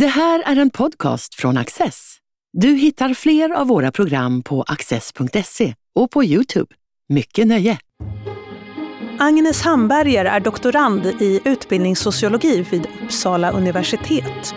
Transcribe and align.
Det 0.00 0.06
här 0.06 0.42
är 0.46 0.56
en 0.56 0.70
podcast 0.70 1.34
från 1.34 1.56
Access. 1.56 2.16
Du 2.52 2.68
hittar 2.68 3.14
fler 3.14 3.50
av 3.50 3.66
våra 3.66 3.92
program 3.92 4.42
på 4.42 4.62
access.se 4.62 5.74
och 5.94 6.10
på 6.10 6.24
Youtube. 6.24 6.74
Mycket 7.08 7.46
nöje! 7.46 7.78
Agnes 9.18 9.62
Hamberger 9.62 10.24
är 10.24 10.40
doktorand 10.40 11.06
i 11.06 11.40
utbildningssociologi 11.44 12.66
vid 12.70 12.86
Uppsala 13.04 13.50
universitet. 13.50 14.54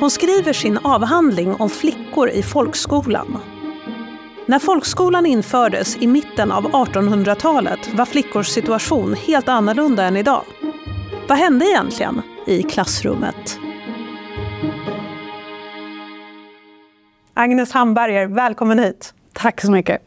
Hon 0.00 0.10
skriver 0.10 0.52
sin 0.52 0.78
avhandling 0.78 1.54
om 1.54 1.70
flickor 1.70 2.30
i 2.30 2.42
folkskolan. 2.42 3.38
När 4.46 4.58
folkskolan 4.58 5.26
infördes 5.26 5.96
i 5.96 6.06
mitten 6.06 6.52
av 6.52 6.70
1800-talet 6.70 7.94
var 7.94 8.06
flickors 8.06 8.48
situation 8.48 9.14
helt 9.14 9.48
annorlunda 9.48 10.04
än 10.04 10.16
idag. 10.16 10.44
Vad 11.28 11.38
hände 11.38 11.66
egentligen 11.66 12.22
i 12.46 12.62
klassrummet? 12.62 13.58
Agnes 17.34 17.72
Hamberger, 17.72 18.26
välkommen 18.26 18.78
hit. 18.78 19.14
Tack 19.32 19.60
så 19.60 19.72
mycket. 19.72 20.02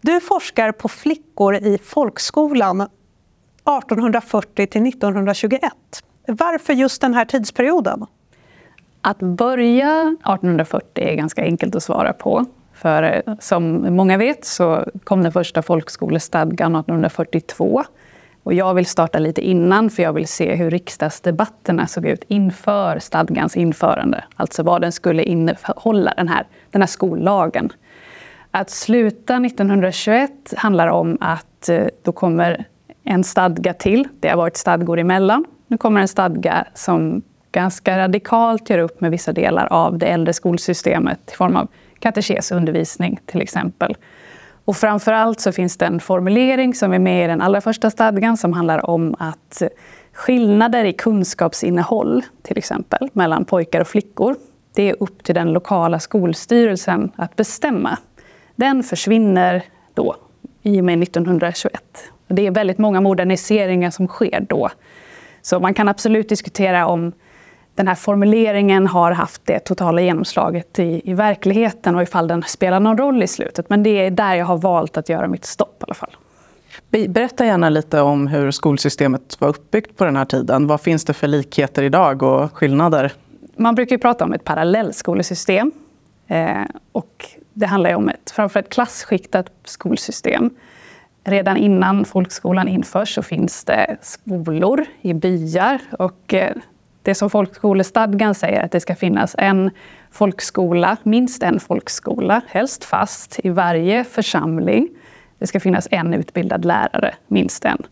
Du 0.00 0.20
forskar 0.20 0.72
på 0.72 0.88
flickor 0.88 1.54
i 1.54 1.78
folkskolan 1.84 2.80
1840 2.80 4.66
till 4.66 4.86
1921. 4.86 5.72
Varför 6.26 6.72
just 6.72 7.00
den 7.00 7.14
här 7.14 7.24
tidsperioden? 7.24 8.06
Att 9.00 9.18
börja 9.18 10.00
1840 10.00 11.04
är 11.04 11.14
ganska 11.14 11.42
enkelt 11.42 11.74
att 11.74 11.82
svara 11.82 12.12
på. 12.12 12.44
För 12.72 13.02
eh, 13.02 13.34
som 13.40 13.94
många 13.96 14.16
vet 14.16 14.44
så 14.44 14.84
kom 15.04 15.22
den 15.22 15.32
första 15.32 15.62
folkskolestadgan 15.62 16.76
1842. 16.76 17.84
Och 18.42 18.54
jag 18.54 18.74
vill 18.74 18.86
starta 18.86 19.18
lite 19.18 19.40
innan, 19.40 19.90
för 19.90 20.02
jag 20.02 20.12
vill 20.12 20.28
se 20.28 20.54
hur 20.54 20.70
riksdagsdebatterna 20.70 21.86
såg 21.86 22.06
ut 22.06 22.24
inför 22.28 22.98
stadgans 22.98 23.56
införande. 23.56 24.24
Alltså 24.36 24.62
vad 24.62 24.80
den 24.80 24.92
skulle 24.92 25.22
innehålla, 25.22 26.14
den 26.16 26.28
här, 26.28 26.46
den 26.70 26.82
här 26.82 26.86
skollagen. 26.86 27.72
Att 28.50 28.70
sluta 28.70 29.36
1921 29.36 30.30
handlar 30.56 30.88
om 30.88 31.18
att 31.20 31.68
eh, 31.68 31.86
då 32.02 32.12
kommer 32.12 32.64
en 33.04 33.24
stadga 33.24 33.74
till. 33.74 34.08
Det 34.20 34.28
har 34.28 34.36
varit 34.36 34.56
stadgor 34.56 34.98
emellan. 34.98 35.44
Nu 35.66 35.78
kommer 35.78 36.00
en 36.00 36.08
stadga 36.08 36.66
som 36.74 37.22
ganska 37.52 37.98
radikalt 37.98 38.70
gör 38.70 38.78
upp 38.78 39.00
med 39.00 39.10
vissa 39.10 39.32
delar 39.32 39.66
av 39.66 39.98
det 39.98 40.06
äldre 40.06 40.32
skolsystemet 40.32 41.30
i 41.32 41.36
form 41.36 41.56
av 41.56 41.68
katekesundervisning 41.98 43.20
till 43.26 43.40
exempel. 43.40 43.96
Och 44.64 44.76
framför 44.76 45.12
allt 45.12 45.40
så 45.40 45.52
finns 45.52 45.76
det 45.76 45.86
en 45.86 46.00
formulering 46.00 46.74
som 46.74 46.92
är 46.92 46.98
med 46.98 47.24
i 47.24 47.28
den 47.28 47.40
allra 47.40 47.60
första 47.60 47.90
stadgan 47.90 48.36
som 48.36 48.52
handlar 48.52 48.90
om 48.90 49.14
att 49.18 49.62
skillnader 50.12 50.84
i 50.84 50.92
kunskapsinnehåll, 50.92 52.22
till 52.42 52.58
exempel, 52.58 53.08
mellan 53.12 53.44
pojkar 53.44 53.80
och 53.80 53.88
flickor, 53.88 54.36
det 54.74 54.90
är 54.90 54.96
upp 55.00 55.24
till 55.24 55.34
den 55.34 55.52
lokala 55.52 55.98
skolstyrelsen 55.98 57.12
att 57.16 57.36
bestämma. 57.36 57.98
Den 58.56 58.82
försvinner 58.82 59.62
då, 59.94 60.16
i 60.62 60.80
och 60.80 60.84
med 60.84 61.02
1921. 61.02 61.82
Det 62.28 62.46
är 62.46 62.50
väldigt 62.50 62.78
många 62.78 63.00
moderniseringar 63.00 63.90
som 63.90 64.08
sker 64.08 64.46
då. 64.48 64.70
Så 65.42 65.60
man 65.60 65.74
kan 65.74 65.88
absolut 65.88 66.28
diskutera 66.28 66.86
om 66.86 67.12
den 67.74 67.88
här 67.88 67.94
formuleringen 67.94 68.86
har 68.86 69.12
haft 69.12 69.42
det 69.44 69.58
totala 69.58 70.00
genomslaget 70.00 70.78
i, 70.78 71.02
i 71.04 71.14
verkligheten 71.14 71.94
och 71.94 72.02
ifall 72.02 72.28
den 72.28 72.42
spelar 72.42 72.80
någon 72.80 72.98
roll 72.98 73.22
i 73.22 73.26
slutet. 73.26 73.70
Men 73.70 73.82
det 73.82 73.90
är 73.90 74.10
där 74.10 74.34
jag 74.34 74.46
har 74.46 74.58
valt 74.58 74.96
att 74.96 75.08
göra 75.08 75.28
mitt 75.28 75.44
stopp 75.44 75.76
i 75.80 75.84
alla 75.84 75.94
fall. 75.94 76.16
Berätta 77.08 77.46
gärna 77.46 77.68
lite 77.68 78.00
om 78.00 78.26
hur 78.26 78.50
skolsystemet 78.50 79.40
var 79.40 79.48
uppbyggt 79.48 79.96
på 79.96 80.04
den 80.04 80.16
här 80.16 80.24
tiden. 80.24 80.66
Vad 80.66 80.80
finns 80.80 81.04
det 81.04 81.12
för 81.12 81.28
likheter 81.28 81.82
idag 81.82 82.22
och 82.22 82.56
skillnader? 82.56 83.12
Man 83.56 83.74
brukar 83.74 83.98
prata 83.98 84.24
om 84.24 84.32
ett 84.32 84.44
parallellskolesystem. 84.44 85.72
Eh, 86.26 86.62
och 86.92 87.26
det 87.52 87.66
handlar 87.66 87.94
om 87.94 88.08
ett, 88.08 88.30
framför 88.30 88.60
ett 88.60 88.68
klasskiktat 88.68 89.50
skolsystem. 89.64 90.50
Redan 91.24 91.56
innan 91.56 92.04
folkskolan 92.04 92.68
införs 92.68 93.14
så 93.14 93.22
finns 93.22 93.64
det 93.64 93.96
skolor 94.02 94.84
i 95.00 95.14
byar 95.14 95.80
och 95.98 96.34
eh, 96.34 96.56
det 97.02 97.14
som 97.14 97.30
folkskolestadgan 97.30 98.34
säger 98.34 98.62
att 98.64 98.72
det 98.72 98.80
ska 98.80 98.94
finnas 98.94 99.34
en 99.38 99.70
folkskola, 100.10 100.96
minst 101.02 101.42
en 101.42 101.60
folkskola, 101.60 102.40
helst 102.48 102.84
fast, 102.84 103.40
i 103.44 103.48
varje 103.48 104.04
församling. 104.04 104.88
Det 105.38 105.46
ska 105.46 105.60
finnas 105.60 105.88
en 105.90 106.14
utbildad 106.14 106.64
lärare, 106.64 107.14
minst 107.28 107.64
en. 107.64 107.82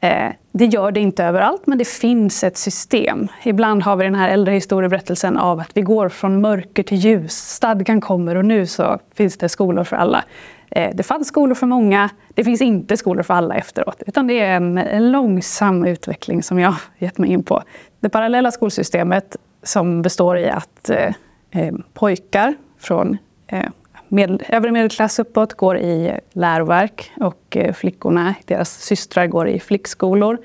Eh, 0.00 0.32
det 0.52 0.66
gör 0.66 0.92
det 0.92 1.00
inte 1.00 1.24
överallt, 1.24 1.66
men 1.66 1.78
det 1.78 1.88
finns 1.88 2.44
ett 2.44 2.56
system. 2.56 3.28
Ibland 3.44 3.82
har 3.82 3.96
vi 3.96 4.04
den 4.04 4.14
här 4.14 4.28
äldre 4.28 4.54
historieberättelsen 4.54 5.36
av 5.36 5.60
att 5.60 5.70
vi 5.74 5.82
går 5.82 6.08
från 6.08 6.40
mörker 6.40 6.82
till 6.82 6.98
ljus. 6.98 7.32
Stadgan 7.32 8.00
kommer 8.00 8.34
och 8.34 8.44
nu 8.44 8.66
så 8.66 8.98
finns 9.14 9.38
det 9.38 9.48
skolor 9.48 9.84
för 9.84 9.96
alla. 9.96 10.24
Eh, 10.70 10.90
det 10.94 11.02
fanns 11.02 11.28
skolor 11.28 11.54
för 11.54 11.66
många, 11.66 12.10
det 12.34 12.44
finns 12.44 12.62
inte 12.62 12.96
skolor 12.96 13.22
för 13.22 13.34
alla 13.34 13.54
efteråt. 13.54 14.02
Utan 14.06 14.26
det 14.26 14.40
är 14.40 14.56
en, 14.56 14.78
en 14.78 15.12
långsam 15.12 15.84
utveckling 15.84 16.42
som 16.42 16.58
jag 16.58 16.70
har 16.70 16.80
gett 16.98 17.18
mig 17.18 17.30
in 17.30 17.42
på. 17.42 17.62
Det 18.06 18.10
parallella 18.10 18.50
skolsystemet 18.50 19.36
som 19.62 20.02
består 20.02 20.38
i 20.38 20.50
att 20.50 20.90
eh, 20.90 21.14
eh, 21.50 21.74
pojkar 21.94 22.54
från 22.78 23.16
eh, 23.46 23.68
med, 24.08 24.42
övre 24.48 24.72
medelklass 24.72 25.18
uppåt 25.18 25.54
går 25.54 25.78
i 25.78 26.20
läroverk 26.32 27.12
och 27.16 27.56
eh, 27.56 27.72
flickorna, 27.72 28.34
deras 28.44 28.70
systrar, 28.70 29.26
går 29.26 29.48
i 29.48 29.60
flickskolor. 29.60 30.38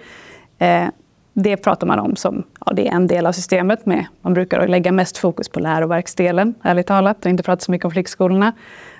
Eh, 0.57 0.87
det 1.33 1.57
pratar 1.57 1.87
man 1.87 1.99
om 1.99 2.15
som 2.15 2.43
ja, 2.65 2.73
det 2.73 2.87
är 2.87 2.91
en 2.91 3.07
del 3.07 3.25
av 3.25 3.31
systemet. 3.31 3.85
Med, 3.85 4.05
man 4.21 4.33
brukar 4.33 4.67
lägga 4.67 4.91
mest 4.91 5.17
fokus 5.17 5.49
på 5.49 5.59
läroverksdelen, 5.59 6.55
ärligt 6.63 6.87
talat, 6.87 7.25
och 7.25 7.31
inte 7.31 7.43
prata 7.43 7.59
så 7.59 7.71
mycket 7.71 7.85
om 7.85 7.91
flickskolorna. 7.91 8.53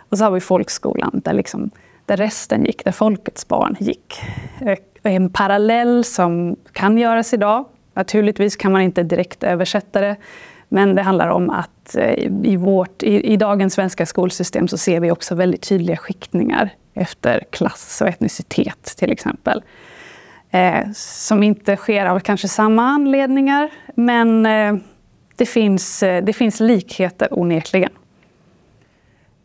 Och 0.09 0.17
så 0.17 0.23
har 0.23 0.31
vi 0.31 0.39
folkskolan, 0.39 1.21
där, 1.23 1.33
liksom, 1.33 1.69
där 2.05 2.17
resten 2.17 2.65
gick, 2.65 2.85
där 2.85 2.91
folkets 2.91 3.47
barn 3.47 3.75
gick. 3.79 4.21
Eh, 4.61 4.77
en 5.03 5.29
parallell 5.29 6.03
som 6.03 6.55
kan 6.71 6.97
göras 6.97 7.33
idag. 7.33 7.65
Naturligtvis 7.93 8.55
kan 8.55 8.71
man 8.71 8.81
inte 8.81 9.03
direkt 9.03 9.43
översätta 9.43 10.01
det, 10.01 10.15
men 10.69 10.95
det 10.95 11.01
handlar 11.01 11.27
om 11.27 11.49
att 11.49 11.95
eh, 11.95 12.29
i, 12.43 12.55
vårt, 12.55 13.03
i, 13.03 13.33
i 13.33 13.37
dagens 13.37 13.73
svenska 13.73 14.05
skolsystem 14.05 14.67
så 14.67 14.77
ser 14.77 14.99
vi 14.99 15.11
också 15.11 15.35
väldigt 15.35 15.61
tydliga 15.61 15.97
skiktningar 15.97 16.69
efter 16.93 17.43
klass 17.49 18.01
och 18.01 18.07
etnicitet 18.07 18.83
till 18.97 19.11
exempel. 19.11 19.63
Eh, 20.51 20.91
som 20.93 21.43
inte 21.43 21.75
sker 21.75 22.05
av 22.05 22.19
kanske 22.19 22.47
samma 22.47 22.83
anledningar, 22.83 23.69
men 23.95 24.45
eh, 24.45 24.75
det, 25.35 25.45
finns, 25.45 26.03
eh, 26.03 26.23
det 26.23 26.33
finns 26.33 26.59
likheter 26.59 27.27
onekligen. 27.31 27.91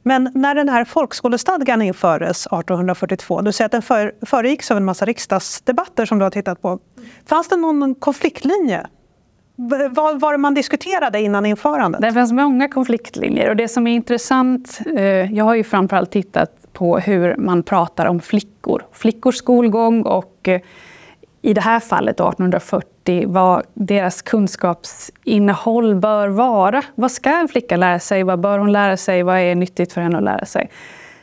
Men 0.06 0.30
när 0.34 0.54
den 0.54 0.68
här 0.68 0.84
folkskolestadgan 0.84 1.82
infördes 1.82 2.46
1842, 2.46 3.40
du 3.40 3.52
säger 3.52 3.66
att 3.66 3.72
den 3.72 3.82
för, 3.82 4.14
föregicks 4.26 4.70
av 4.70 4.76
en 4.76 4.84
massa 4.84 5.04
riksdagsdebatter 5.04 6.06
som 6.06 6.18
du 6.18 6.24
har 6.24 6.30
tittat 6.30 6.62
på. 6.62 6.78
Fanns 7.28 7.48
det 7.48 7.56
någon 7.56 7.94
konfliktlinje? 7.94 8.86
Vad 9.90 10.20
var 10.20 10.32
det 10.32 10.38
man 10.38 10.54
diskuterade 10.54 11.20
innan 11.20 11.46
införandet? 11.46 12.00
Det 12.00 12.12
fanns 12.12 12.32
många 12.32 12.68
konfliktlinjer 12.68 13.50
och 13.50 13.56
det 13.56 13.68
som 13.68 13.86
är 13.86 13.94
intressant, 13.94 14.80
eh, 14.96 15.32
jag 15.34 15.44
har 15.44 15.54
ju 15.54 15.64
framförallt 15.64 16.10
tittat 16.10 16.72
på 16.72 16.98
hur 16.98 17.36
man 17.36 17.62
pratar 17.62 18.06
om 18.06 18.20
flickor, 18.20 18.86
flickors 18.92 19.36
skolgång 19.36 20.02
och 20.02 20.48
eh, 20.48 20.60
i 21.42 21.54
det 21.54 21.60
här 21.60 21.80
fallet 21.80 22.20
1840 22.20 22.95
vad 23.26 23.62
deras 23.74 24.22
kunskapsinnehåll 24.22 25.94
bör 25.94 26.28
vara. 26.28 26.82
Vad 26.94 27.12
ska 27.12 27.30
en 27.30 27.48
flicka 27.48 27.76
lära 27.76 27.98
sig? 27.98 28.22
Vad 28.22 28.40
bör 28.40 28.58
hon 28.58 28.72
lära 28.72 28.96
sig? 28.96 29.22
Vad 29.22 29.38
är 29.38 29.54
nyttigt 29.54 29.92
för 29.92 30.00
henne 30.00 30.18
att 30.18 30.24
lära 30.24 30.46
sig? 30.46 30.70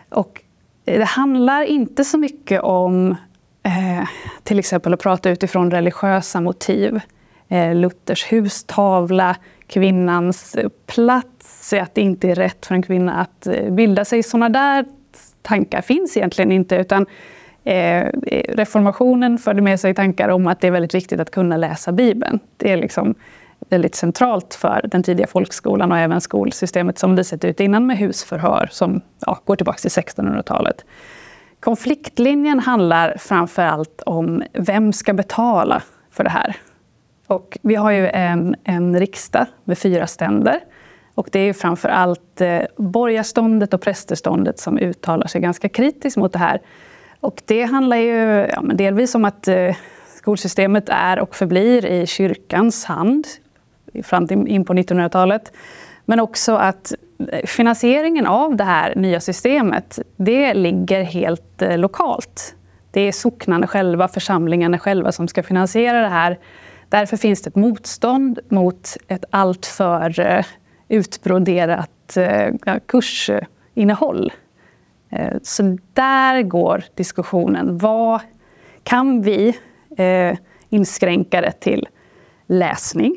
Och 0.09 0.41
eh, 0.85 0.99
det 0.99 1.05
handlar 1.05 1.63
inte 1.63 2.03
så 2.03 2.17
mycket 2.17 2.61
om 2.61 3.15
eh, 3.63 4.07
till 4.43 4.59
exempel 4.59 4.93
att 4.93 4.99
prata 4.99 5.29
utifrån 5.29 5.71
religiösa 5.71 6.41
motiv. 6.41 6.99
Eh, 7.47 7.75
Luthers 7.75 8.31
hustavla, 8.31 9.35
kvinnans 9.67 10.55
eh, 10.55 10.69
plats, 10.85 11.73
att 11.73 11.95
det 11.95 12.01
inte 12.01 12.29
är 12.29 12.35
rätt 12.35 12.65
för 12.65 12.75
en 12.75 12.83
kvinna 12.83 13.13
att 13.13 13.47
eh, 13.47 13.69
bilda 13.69 14.05
sig. 14.05 14.23
Sådana 14.23 14.49
där 14.49 14.85
tankar 15.41 15.81
finns 15.81 16.17
egentligen 16.17 16.51
inte. 16.51 16.75
utan 16.75 17.05
Eh, 17.63 18.09
reformationen 18.49 19.37
förde 19.37 19.61
med 19.61 19.79
sig 19.79 19.93
tankar 19.93 20.29
om 20.29 20.47
att 20.47 20.61
det 20.61 20.67
är 20.67 20.71
väldigt 20.71 20.95
viktigt 20.95 21.19
att 21.19 21.31
kunna 21.31 21.57
läsa 21.57 21.91
Bibeln. 21.91 22.39
Det 22.57 22.71
är 22.71 22.77
liksom 22.77 23.15
väldigt 23.69 23.95
centralt 23.95 24.53
för 24.53 24.81
den 24.91 25.03
tidiga 25.03 25.27
folkskolan 25.27 25.91
och 25.91 25.97
även 25.97 26.21
skolsystemet 26.21 26.99
som 26.99 27.15
det 27.15 27.23
sett 27.23 27.45
ut 27.45 27.59
innan 27.59 27.85
med 27.85 27.97
husförhör 27.97 28.69
som 28.71 29.01
ja, 29.25 29.39
går 29.45 29.55
tillbaka 29.55 29.77
till 29.77 29.89
1600-talet. 29.89 30.85
Konfliktlinjen 31.59 32.59
handlar 32.59 33.17
framför 33.17 33.61
allt 33.61 34.01
om 34.05 34.43
vem 34.53 34.93
ska 34.93 35.13
betala 35.13 35.81
för 36.11 36.23
det 36.23 36.29
här? 36.29 36.55
Och 37.27 37.57
vi 37.61 37.75
har 37.75 37.91
ju 37.91 38.07
en, 38.07 38.55
en 38.63 38.99
riksdag 38.99 39.45
med 39.63 39.77
fyra 39.77 40.07
ständer. 40.07 40.59
Och 41.15 41.29
det 41.31 41.39
är 41.39 41.53
framför 41.53 41.89
allt 41.89 42.41
eh, 42.41 42.61
borgarståndet 42.77 43.73
och 43.73 43.81
prästeståndet 43.81 44.59
som 44.59 44.77
uttalar 44.77 45.27
sig 45.27 45.41
ganska 45.41 45.69
kritiskt 45.69 46.17
mot 46.17 46.33
det 46.33 46.39
här. 46.39 46.61
Och 47.23 47.41
det 47.45 47.63
handlar 47.63 47.97
ju 47.97 48.47
ja, 48.53 48.61
men 48.61 48.77
delvis 48.77 49.15
om 49.15 49.25
att 49.25 49.47
eh, 49.47 49.75
skolsystemet 50.17 50.89
är 50.89 51.19
och 51.19 51.35
förblir 51.35 51.85
i 51.85 52.07
kyrkans 52.07 52.85
hand. 52.85 53.27
fram 54.03 54.27
till 54.27 54.47
in 54.47 54.65
på 54.65 54.73
1900-talet. 54.73 55.51
Men 56.05 56.19
också 56.19 56.55
att 56.55 56.93
eh, 57.31 57.45
finansieringen 57.45 58.25
av 58.25 58.55
det 58.55 58.63
här 58.63 58.95
nya 58.95 59.19
systemet, 59.19 59.99
det 60.15 60.53
ligger 60.53 61.03
helt 61.03 61.61
eh, 61.61 61.77
lokalt. 61.77 62.55
Det 62.91 63.01
är 63.01 63.11
socknarna 63.11 63.67
själva, 63.67 64.07
församlingarna 64.07 64.79
själva 64.79 65.11
som 65.11 65.27
ska 65.27 65.43
finansiera 65.43 66.01
det 66.01 66.09
här. 66.09 66.39
Därför 66.89 67.17
finns 67.17 67.41
det 67.41 67.47
ett 67.47 67.55
motstånd 67.55 68.39
mot 68.49 68.97
ett 69.07 69.25
alltför 69.29 70.19
eh, 70.19 70.45
utbroderat 70.87 72.17
eh, 72.17 72.77
kursinnehåll. 72.85 74.31
Eh, 75.15 75.37
så 75.43 75.77
där 75.93 76.41
går 76.41 76.83
diskussionen. 76.95 77.77
Vad 77.77 78.21
kan 78.83 79.21
vi 79.21 79.57
eh, 79.97 80.37
inskränka 80.69 81.41
det 81.41 81.51
till 81.51 81.87
läsning? 82.47 83.15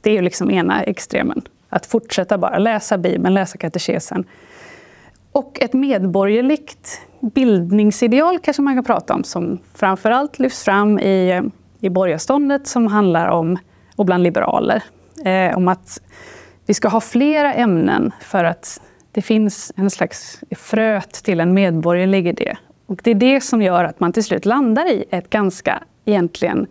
Det 0.00 0.10
är 0.10 0.14
ju 0.14 0.22
liksom 0.22 0.50
ena 0.50 0.82
extremen. 0.82 1.42
Att 1.68 1.86
fortsätta 1.86 2.38
bara 2.38 2.58
läsa 2.58 2.98
Bibeln, 2.98 3.34
läsa 3.34 3.58
katekesen. 3.58 4.24
Och 5.32 5.58
ett 5.60 5.72
medborgerligt 5.72 7.00
bildningsideal 7.20 8.38
kanske 8.38 8.62
man 8.62 8.74
kan 8.74 8.84
prata 8.84 9.14
om 9.14 9.24
som 9.24 9.58
framförallt 9.74 10.38
lyfts 10.38 10.64
fram 10.64 10.98
i, 10.98 11.30
eh, 11.30 11.42
i 11.80 11.90
borgarståndet 11.90 12.66
som 12.66 12.86
handlar 12.86 13.28
om, 13.28 13.58
och 13.96 14.04
bland 14.04 14.22
liberaler, 14.22 14.82
eh, 15.24 15.56
om 15.56 15.68
att 15.68 16.00
vi 16.66 16.74
ska 16.74 16.88
ha 16.88 17.00
flera 17.00 17.54
ämnen 17.54 18.12
för 18.20 18.44
att 18.44 18.80
det 19.18 19.22
finns 19.22 19.72
en 19.76 19.90
slags 19.90 20.40
fröet 20.50 21.12
till 21.12 21.40
en 21.40 21.54
medborgerlig 21.54 22.26
idé. 22.26 22.56
Och 22.86 23.00
det 23.04 23.10
är 23.10 23.14
det 23.14 23.40
som 23.40 23.62
gör 23.62 23.84
att 23.84 24.00
man 24.00 24.12
till 24.12 24.24
slut 24.24 24.44
landar 24.46 24.90
i 24.90 25.04
ett 25.10 25.30
ganska, 25.30 25.82
egentligen 26.04 26.66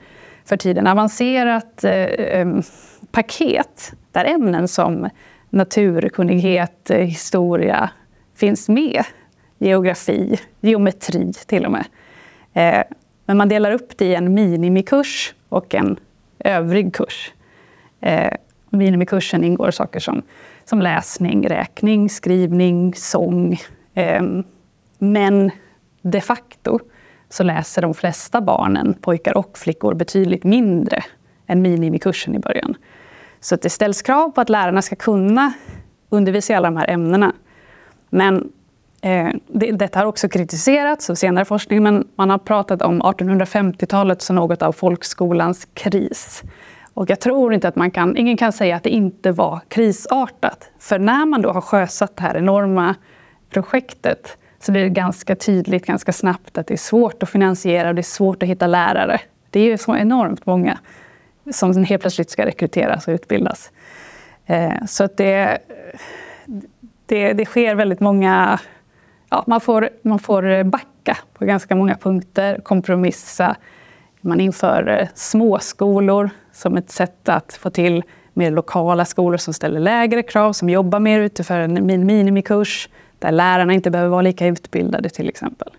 för 0.45 0.57
tiden 0.57 0.87
avancerat 0.87 1.83
eh, 1.83 1.91
ehm, 2.17 2.61
paket 3.11 3.93
där 4.11 4.25
ämnen 4.25 4.67
som 4.67 5.09
naturkunnighet, 5.49 6.89
eh, 6.89 6.97
historia 6.97 7.89
finns 8.35 8.69
med. 8.69 9.03
Geografi, 9.57 10.39
geometri 10.61 11.33
till 11.33 11.65
och 11.65 11.71
med. 11.71 11.85
Eh, 12.53 12.83
men 13.25 13.37
man 13.37 13.49
delar 13.49 13.71
upp 13.71 13.97
det 13.97 14.05
i 14.05 14.15
en 14.15 14.33
minimikurs 14.33 15.35
och 15.49 15.75
en 15.75 15.99
övrig 16.39 16.93
kurs. 16.93 17.33
Eh, 18.01 18.33
minimikursen 18.69 19.43
ingår 19.43 19.71
saker 19.71 19.99
som, 19.99 20.21
som 20.69 20.81
läsning, 20.81 21.49
räkning, 21.49 22.09
skrivning, 22.09 22.93
sång. 22.95 23.59
Ehm, 23.93 24.43
men 24.97 25.51
de 26.01 26.21
facto 26.21 26.79
så 27.29 27.43
läser 27.43 27.81
de 27.81 27.93
flesta 27.93 28.41
barnen, 28.41 28.93
pojkar 29.01 29.37
och 29.37 29.57
flickor, 29.57 29.93
betydligt 29.93 30.43
mindre 30.43 31.03
än 31.47 31.61
minimikursen 31.61 32.35
i 32.35 32.39
början. 32.39 32.75
Så 33.39 33.55
det 33.55 33.69
ställs 33.69 34.01
krav 34.01 34.29
på 34.29 34.41
att 34.41 34.49
lärarna 34.49 34.81
ska 34.81 34.95
kunna 34.95 35.53
undervisa 36.09 36.53
i 36.53 36.55
alla 36.55 36.67
de 36.67 36.77
här 36.77 36.89
ämnena. 36.89 37.33
Men 38.09 38.51
eh, 39.01 39.29
det, 39.47 39.71
detta 39.71 39.99
har 39.99 40.05
också 40.05 40.29
kritiserats 40.29 41.09
av 41.09 41.15
senare 41.15 41.45
forskning, 41.45 41.83
men 41.83 42.07
man 42.15 42.29
har 42.29 42.37
pratat 42.37 42.81
om 42.81 43.01
1850-talet 43.01 44.21
som 44.21 44.35
något 44.35 44.61
av 44.61 44.71
folkskolans 44.71 45.67
kris. 45.73 46.43
Och 46.97 47.09
jag 47.09 47.19
tror 47.19 47.53
inte 47.53 47.67
att 47.67 47.75
man 47.75 47.91
kan, 47.91 48.17
ingen 48.17 48.37
kan 48.37 48.51
säga 48.51 48.75
att 48.75 48.83
det 48.83 48.89
inte 48.89 49.31
var 49.31 49.59
krisartat. 49.67 50.69
För 50.79 50.99
när 50.99 51.25
man 51.25 51.41
då 51.41 51.51
har 51.51 51.61
sjösatt 51.61 52.17
det 52.17 52.23
här 52.23 52.37
enorma 52.37 52.95
projektet 53.49 54.37
så 54.59 54.71
blir 54.71 54.83
det 54.83 54.89
ganska 54.89 55.35
tydligt 55.35 55.85
ganska 55.85 56.13
snabbt 56.13 56.57
att 56.57 56.67
det 56.67 56.73
är 56.73 56.77
svårt 56.77 57.23
att 57.23 57.29
finansiera 57.29 57.89
och 57.89 57.95
det 57.95 58.01
är 58.01 58.03
svårt 58.03 58.43
att 58.43 58.49
hitta 58.49 58.67
lärare. 58.67 59.21
Det 59.49 59.59
är 59.59 59.63
ju 59.63 59.77
så 59.77 59.95
enormt 59.95 60.45
många 60.45 60.77
som 61.51 61.83
helt 61.83 62.01
plötsligt 62.01 62.29
ska 62.29 62.45
rekryteras 62.45 63.07
och 63.07 63.11
utbildas. 63.11 63.71
Eh, 64.45 64.85
så 64.87 65.03
att 65.03 65.17
det, 65.17 65.57
det, 67.05 67.33
det 67.33 67.45
sker 67.45 67.75
väldigt 67.75 67.99
många... 67.99 68.59
Ja, 69.29 69.43
man, 69.47 69.61
får, 69.61 69.89
man 70.01 70.19
får 70.19 70.63
backa 70.63 71.17
på 71.33 71.45
ganska 71.45 71.75
många 71.75 71.95
punkter, 71.95 72.59
kompromissa. 72.63 73.55
Man 74.21 74.39
inför 74.39 74.87
eh, 74.87 75.07
småskolor 75.15 76.29
som 76.53 76.77
ett 76.77 76.91
sätt 76.91 77.29
att 77.29 77.53
få 77.53 77.69
till 77.69 78.03
mer 78.33 78.51
lokala 78.51 79.05
skolor 79.05 79.37
som 79.37 79.53
ställer 79.53 79.79
lägre 79.79 80.23
krav, 80.23 80.53
som 80.53 80.69
jobbar 80.69 80.99
mer 80.99 81.19
utifrån 81.19 81.77
en 81.77 82.05
minimikurs, 82.05 82.89
där 83.19 83.31
lärarna 83.31 83.73
inte 83.73 83.91
behöver 83.91 84.09
vara 84.09 84.21
lika 84.21 84.47
utbildade 84.47 85.09
till 85.09 85.29
exempel. 85.29 85.69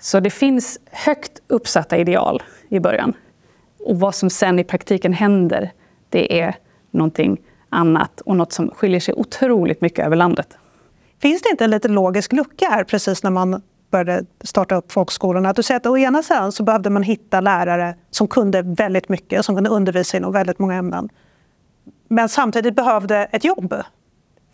Så 0.00 0.20
det 0.20 0.30
finns 0.30 0.80
högt 0.90 1.40
uppsatta 1.46 1.96
ideal 1.96 2.42
i 2.68 2.80
början. 2.80 3.14
Och 3.84 4.00
vad 4.00 4.14
som 4.14 4.30
sen 4.30 4.58
i 4.58 4.64
praktiken 4.64 5.12
händer, 5.12 5.72
det 6.08 6.40
är 6.40 6.54
någonting 6.90 7.40
annat 7.68 8.20
och 8.20 8.36
något 8.36 8.52
som 8.52 8.70
skiljer 8.70 9.00
sig 9.00 9.14
otroligt 9.14 9.80
mycket 9.80 10.06
över 10.06 10.16
landet. 10.16 10.56
Finns 11.22 11.42
det 11.42 11.50
inte 11.50 11.64
en 11.64 11.70
lite 11.70 11.88
logisk 11.88 12.32
lucka 12.32 12.66
här 12.70 12.84
precis 12.84 13.22
när 13.22 13.30
man 13.30 13.62
började 13.92 14.24
starta 14.40 14.74
upp 14.74 14.92
folkskolorna? 14.92 15.48
Att 15.48 15.56
du 15.56 15.62
säger 15.62 15.80
att 15.80 15.86
å 15.86 15.98
ena 15.98 16.22
sidan 16.22 16.52
så 16.52 16.62
behövde 16.62 16.90
man 16.90 17.02
hitta 17.02 17.40
lärare 17.40 17.94
som 18.10 18.28
kunde 18.28 18.62
väldigt 18.62 19.08
mycket, 19.08 19.44
som 19.44 19.54
kunde 19.54 19.70
undervisa 19.70 20.16
inom 20.16 20.32
väldigt 20.32 20.58
många 20.58 20.74
ämnen. 20.74 21.08
Men 22.08 22.28
samtidigt 22.28 22.76
behövde 22.76 23.16
ett 23.16 23.44
jobb. 23.44 23.74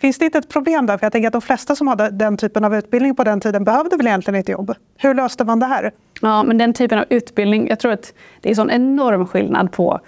Finns 0.00 0.18
det 0.18 0.24
inte 0.24 0.38
ett 0.38 0.48
problem 0.48 0.86
där? 0.86 0.98
För 0.98 1.06
jag 1.06 1.12
tänker 1.12 1.26
att 1.26 1.32
de 1.32 1.42
flesta 1.42 1.76
som 1.76 1.88
hade 1.88 2.10
den 2.10 2.36
typen 2.36 2.64
av 2.64 2.74
utbildning 2.74 3.14
på 3.14 3.24
den 3.24 3.40
tiden 3.40 3.64
behövde 3.64 3.96
väl 3.96 4.06
egentligen 4.06 4.40
ett 4.40 4.48
jobb. 4.48 4.74
Hur 4.96 5.14
löste 5.14 5.44
man 5.44 5.60
det 5.60 5.66
här? 5.66 5.92
Ja, 6.20 6.42
men 6.42 6.58
den 6.58 6.72
typen 6.72 6.98
av 6.98 7.04
utbildning, 7.10 7.68
jag 7.68 7.80
tror 7.80 7.92
att 7.92 8.12
det 8.40 8.48
är 8.48 8.50
en 8.50 8.56
sån 8.56 8.70
enorm 8.70 9.26
skillnad 9.26 9.72
på 9.72 10.00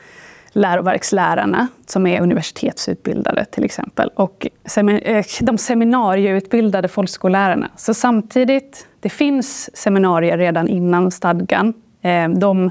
läroverkslärarna 0.52 1.68
som 1.86 2.06
är 2.06 2.20
universitetsutbildade 2.20 3.44
till 3.44 3.64
exempel 3.64 4.10
och 4.14 4.46
eh, 4.76 5.24
de 5.40 5.58
seminarieutbildade 5.58 6.88
folkskollärarna. 6.88 7.70
Så 7.76 7.94
samtidigt, 7.94 8.86
det 9.00 9.08
finns 9.08 9.76
seminarier 9.76 10.38
redan 10.38 10.68
innan 10.68 11.10
stadgan. 11.10 11.74
Eh, 12.02 12.28
de, 12.28 12.70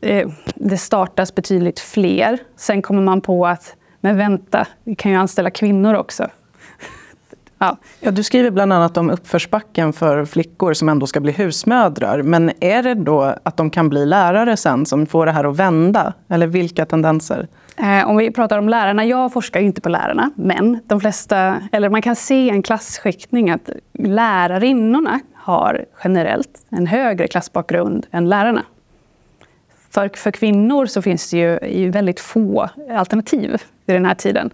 eh, 0.00 0.28
det 0.54 0.76
startas 0.76 1.34
betydligt 1.34 1.80
fler. 1.80 2.38
Sen 2.56 2.82
kommer 2.82 3.02
man 3.02 3.20
på 3.20 3.46
att 3.46 3.74
men 4.00 4.16
vänta, 4.16 4.66
vi 4.84 4.94
kan 4.94 5.12
ju 5.12 5.18
anställa 5.18 5.50
kvinnor 5.50 5.94
också. 5.94 6.26
Ja. 7.60 7.76
ja. 8.00 8.10
du 8.10 8.22
skriver 8.22 8.50
bland 8.50 8.72
annat 8.72 8.96
om 8.96 9.10
uppförsbacken 9.10 9.92
för 9.92 10.24
flickor 10.24 10.72
som 10.72 10.88
ändå 10.88 11.06
ska 11.06 11.20
bli 11.20 11.32
husmödrar. 11.32 12.22
Men 12.22 12.52
är 12.60 12.82
det 12.82 12.94
då 12.94 13.34
att 13.42 13.56
de 13.56 13.70
kan 13.70 13.88
bli 13.88 14.06
lärare 14.06 14.56
sen 14.56 14.86
som 14.86 15.06
får 15.06 15.26
det 15.26 15.32
här 15.32 15.44
att 15.44 15.56
vända? 15.56 16.12
Eller 16.28 16.46
vilka 16.46 16.86
tendenser? 16.86 17.48
Eh, 17.76 18.08
om 18.08 18.16
vi 18.16 18.30
pratar 18.30 18.58
om 18.58 18.68
lärarna, 18.68 19.04
jag 19.04 19.32
forskar 19.32 19.60
inte 19.60 19.80
på 19.80 19.88
lärarna, 19.88 20.30
men 20.36 20.80
de 20.86 21.00
flesta, 21.00 21.56
eller 21.72 21.88
man 21.88 22.02
kan 22.02 22.16
se 22.16 22.50
en 22.50 22.62
klassskiktning 22.62 23.50
att 23.50 23.70
lärarinnorna 23.98 25.20
har 25.48 25.84
generellt 26.04 26.66
en 26.70 26.86
högre 26.86 27.26
klassbakgrund 27.28 28.06
än 28.10 28.28
lärarna. 28.28 28.64
För, 29.90 30.08
för 30.08 30.30
kvinnor 30.30 30.86
så 30.86 31.02
finns 31.02 31.30
det 31.30 31.36
ju 31.68 31.90
väldigt 31.90 32.20
få 32.20 32.68
alternativ 32.90 33.62
vid 33.86 33.96
den 33.96 34.04
här 34.04 34.14
tiden. 34.14 34.50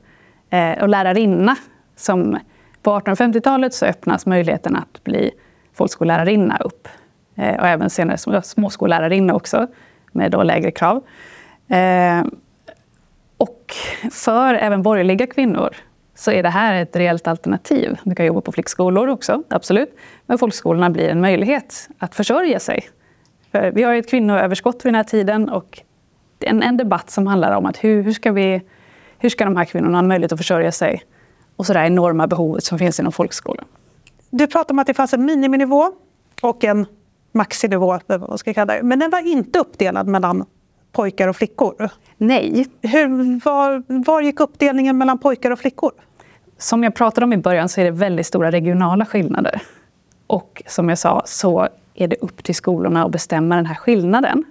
Eh, 0.50 0.82
och 0.82 0.88
lärarinna 0.88 1.56
som 1.96 2.38
på 2.82 2.90
1850-talet 2.90 3.74
så 3.74 3.86
öppnas 3.86 4.26
möjligheten 4.26 4.76
att 4.76 5.04
bli 5.04 5.30
folkskollärarinna 5.72 6.56
upp. 6.56 6.88
Eh, 7.34 7.60
och 7.60 7.66
även 7.66 7.90
senare 7.90 8.42
småskollärarinna 8.42 9.34
också, 9.34 9.66
med 10.12 10.30
då 10.30 10.42
lägre 10.42 10.70
krav. 10.70 11.02
Eh, 11.68 12.24
och 13.36 13.74
för 14.10 14.54
även 14.54 14.82
borgerliga 14.82 15.26
kvinnor 15.26 15.74
så 16.14 16.30
är 16.30 16.42
det 16.42 16.48
här 16.48 16.82
ett 16.82 16.96
reellt 16.96 17.26
alternativ. 17.26 17.98
Du 18.04 18.14
kan 18.14 18.26
jobba 18.26 18.40
på 18.40 18.52
flickskolor 18.52 19.08
också, 19.08 19.42
absolut. 19.48 19.96
Men 20.26 20.38
folkskolorna 20.38 20.90
blir 20.90 21.08
en 21.08 21.20
möjlighet 21.20 21.88
att 21.98 22.14
försörja 22.14 22.60
sig. 22.60 22.88
För 23.52 23.70
vi 23.70 23.82
har 23.82 23.94
ett 23.94 24.10
kvinnoöverskott 24.10 24.84
vid 24.84 24.92
den 24.92 24.94
här 24.94 25.04
tiden 25.04 25.48
och 25.48 25.82
en, 26.40 26.62
en 26.62 26.76
debatt 26.76 27.10
som 27.10 27.26
handlar 27.26 27.56
om 27.56 27.66
att 27.66 27.84
hur, 27.84 28.02
hur, 28.02 28.12
ska 28.12 28.32
vi, 28.32 28.62
hur 29.18 29.28
ska 29.28 29.44
de 29.44 29.56
här 29.56 29.64
kvinnorna 29.64 29.98
ha 29.98 30.02
möjlighet 30.02 30.32
att 30.32 30.38
försörja 30.38 30.72
sig 30.72 31.02
och 31.56 31.66
så 31.66 31.72
det 31.72 31.86
enorma 31.86 32.26
behovet 32.26 32.64
som 32.64 32.78
finns 32.78 33.00
inom 33.00 33.12
folkskolan. 33.12 33.64
Du 34.30 34.46
pratade 34.46 34.72
om 34.72 34.78
att 34.78 34.86
det 34.86 34.94
fanns 34.94 35.14
en 35.14 35.24
miniminivå 35.24 35.92
och 36.42 36.64
en 36.64 36.86
maxinivå, 37.32 37.98
vad 38.06 38.40
ska 38.40 38.54
kalla 38.54 38.74
det. 38.74 38.82
men 38.82 38.98
den 38.98 39.10
var 39.10 39.26
inte 39.26 39.58
uppdelad 39.58 40.06
mellan 40.06 40.44
pojkar 40.94 41.28
och 41.28 41.36
flickor. 41.36 41.90
Nej. 42.16 42.66
Hur, 42.82 43.40
var, 43.44 43.82
var 44.04 44.22
gick 44.22 44.40
uppdelningen 44.40 44.98
mellan 44.98 45.18
pojkar 45.18 45.50
och 45.50 45.58
flickor? 45.58 45.92
Som 46.58 46.82
jag 46.82 46.94
pratade 46.94 47.24
om 47.24 47.32
i 47.32 47.36
början 47.36 47.68
så 47.68 47.80
är 47.80 47.84
det 47.84 47.90
väldigt 47.90 48.26
stora 48.26 48.50
regionala 48.50 49.06
skillnader. 49.06 49.62
Och 50.26 50.62
som 50.66 50.88
jag 50.88 50.98
sa 50.98 51.22
så 51.26 51.68
är 51.94 52.08
det 52.08 52.16
upp 52.16 52.44
till 52.44 52.54
skolorna 52.54 53.04
att 53.04 53.10
bestämma 53.10 53.56
den 53.56 53.66
här 53.66 53.74
skillnaden. 53.74 54.44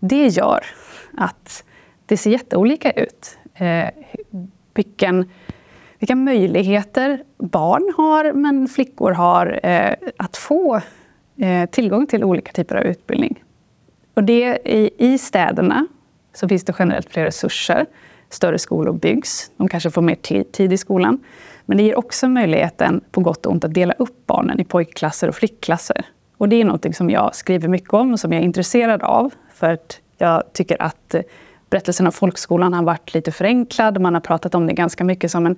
Det 0.00 0.26
gör 0.26 0.64
att 1.16 1.64
det 2.06 2.16
ser 2.16 2.30
jätteolika 2.30 2.90
ut. 2.90 3.38
Eh, 3.54 3.88
vilken 4.74 5.28
vilka 5.98 6.16
möjligheter 6.16 7.22
barn 7.38 7.92
har, 7.96 8.32
men 8.32 8.68
flickor 8.68 9.10
har, 9.10 9.60
eh, 9.62 9.94
att 10.16 10.36
få 10.36 10.80
eh, 11.36 11.70
tillgång 11.70 12.06
till 12.06 12.24
olika 12.24 12.52
typer 12.52 12.76
av 12.76 12.82
utbildning. 12.82 13.43
Och 14.14 14.24
det, 14.24 14.58
i, 14.64 14.90
I 14.98 15.18
städerna 15.18 15.86
så 16.32 16.48
finns 16.48 16.64
det 16.64 16.74
generellt 16.78 17.10
fler 17.10 17.24
resurser. 17.24 17.86
större 18.28 18.58
skolor 18.58 18.92
byggs. 18.92 19.50
De 19.56 19.68
kanske 19.68 19.90
får 19.90 20.02
mer 20.02 20.44
tid 20.44 20.72
i 20.72 20.76
skolan. 20.76 21.24
Men 21.66 21.76
det 21.76 21.82
ger 21.82 21.98
också 21.98 22.28
möjligheten, 22.28 23.00
på 23.10 23.20
gott 23.20 23.46
och 23.46 23.52
ont, 23.52 23.64
att 23.64 23.74
dela 23.74 23.94
upp 23.98 24.26
barnen 24.26 24.60
i 24.60 24.64
pojkklasser 24.64 25.28
och 25.28 25.34
flickklasser. 25.34 26.04
Och 26.36 26.48
det 26.48 26.60
är 26.60 26.64
något 26.64 26.96
som 26.96 27.10
jag 27.10 27.34
skriver 27.34 27.68
mycket 27.68 27.92
om 27.92 28.12
och 28.12 28.20
som 28.20 28.32
jag 28.32 28.40
är 28.40 28.44
intresserad 28.44 29.02
av. 29.02 29.34
För 29.54 29.72
att 29.72 30.00
jag 30.18 30.42
tycker 30.52 30.82
att 30.82 31.14
berättelsen 31.74 32.06
om 32.06 32.12
folkskolan 32.12 32.74
har 32.74 32.82
varit 32.82 33.14
lite 33.14 33.32
förenklad. 33.32 34.00
Man 34.00 34.14
har 34.14 34.20
pratat 34.20 34.54
om 34.54 34.66
det 34.66 34.72
ganska 34.72 35.04
mycket 35.04 35.30
som 35.30 35.46
en, 35.46 35.56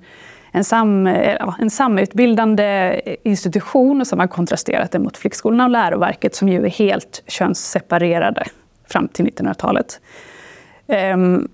en, 0.51 0.63
sam, 0.63 1.07
eh, 1.07 1.55
en 1.59 1.69
samutbildande 1.69 3.01
institution 3.23 4.01
och 4.01 4.07
som 4.07 4.19
har 4.19 4.27
kontrasterat 4.27 4.91
det 4.91 4.99
mot 4.99 5.17
flickskolorna 5.17 5.63
och 5.63 5.69
läroverket 5.69 6.35
som 6.35 6.49
ju 6.49 6.65
är 6.65 6.69
helt 6.69 7.23
könsseparerade 7.27 8.43
fram 8.89 9.07
till 9.07 9.25
1900-talet. 9.25 10.01
Ehm, 10.87 11.47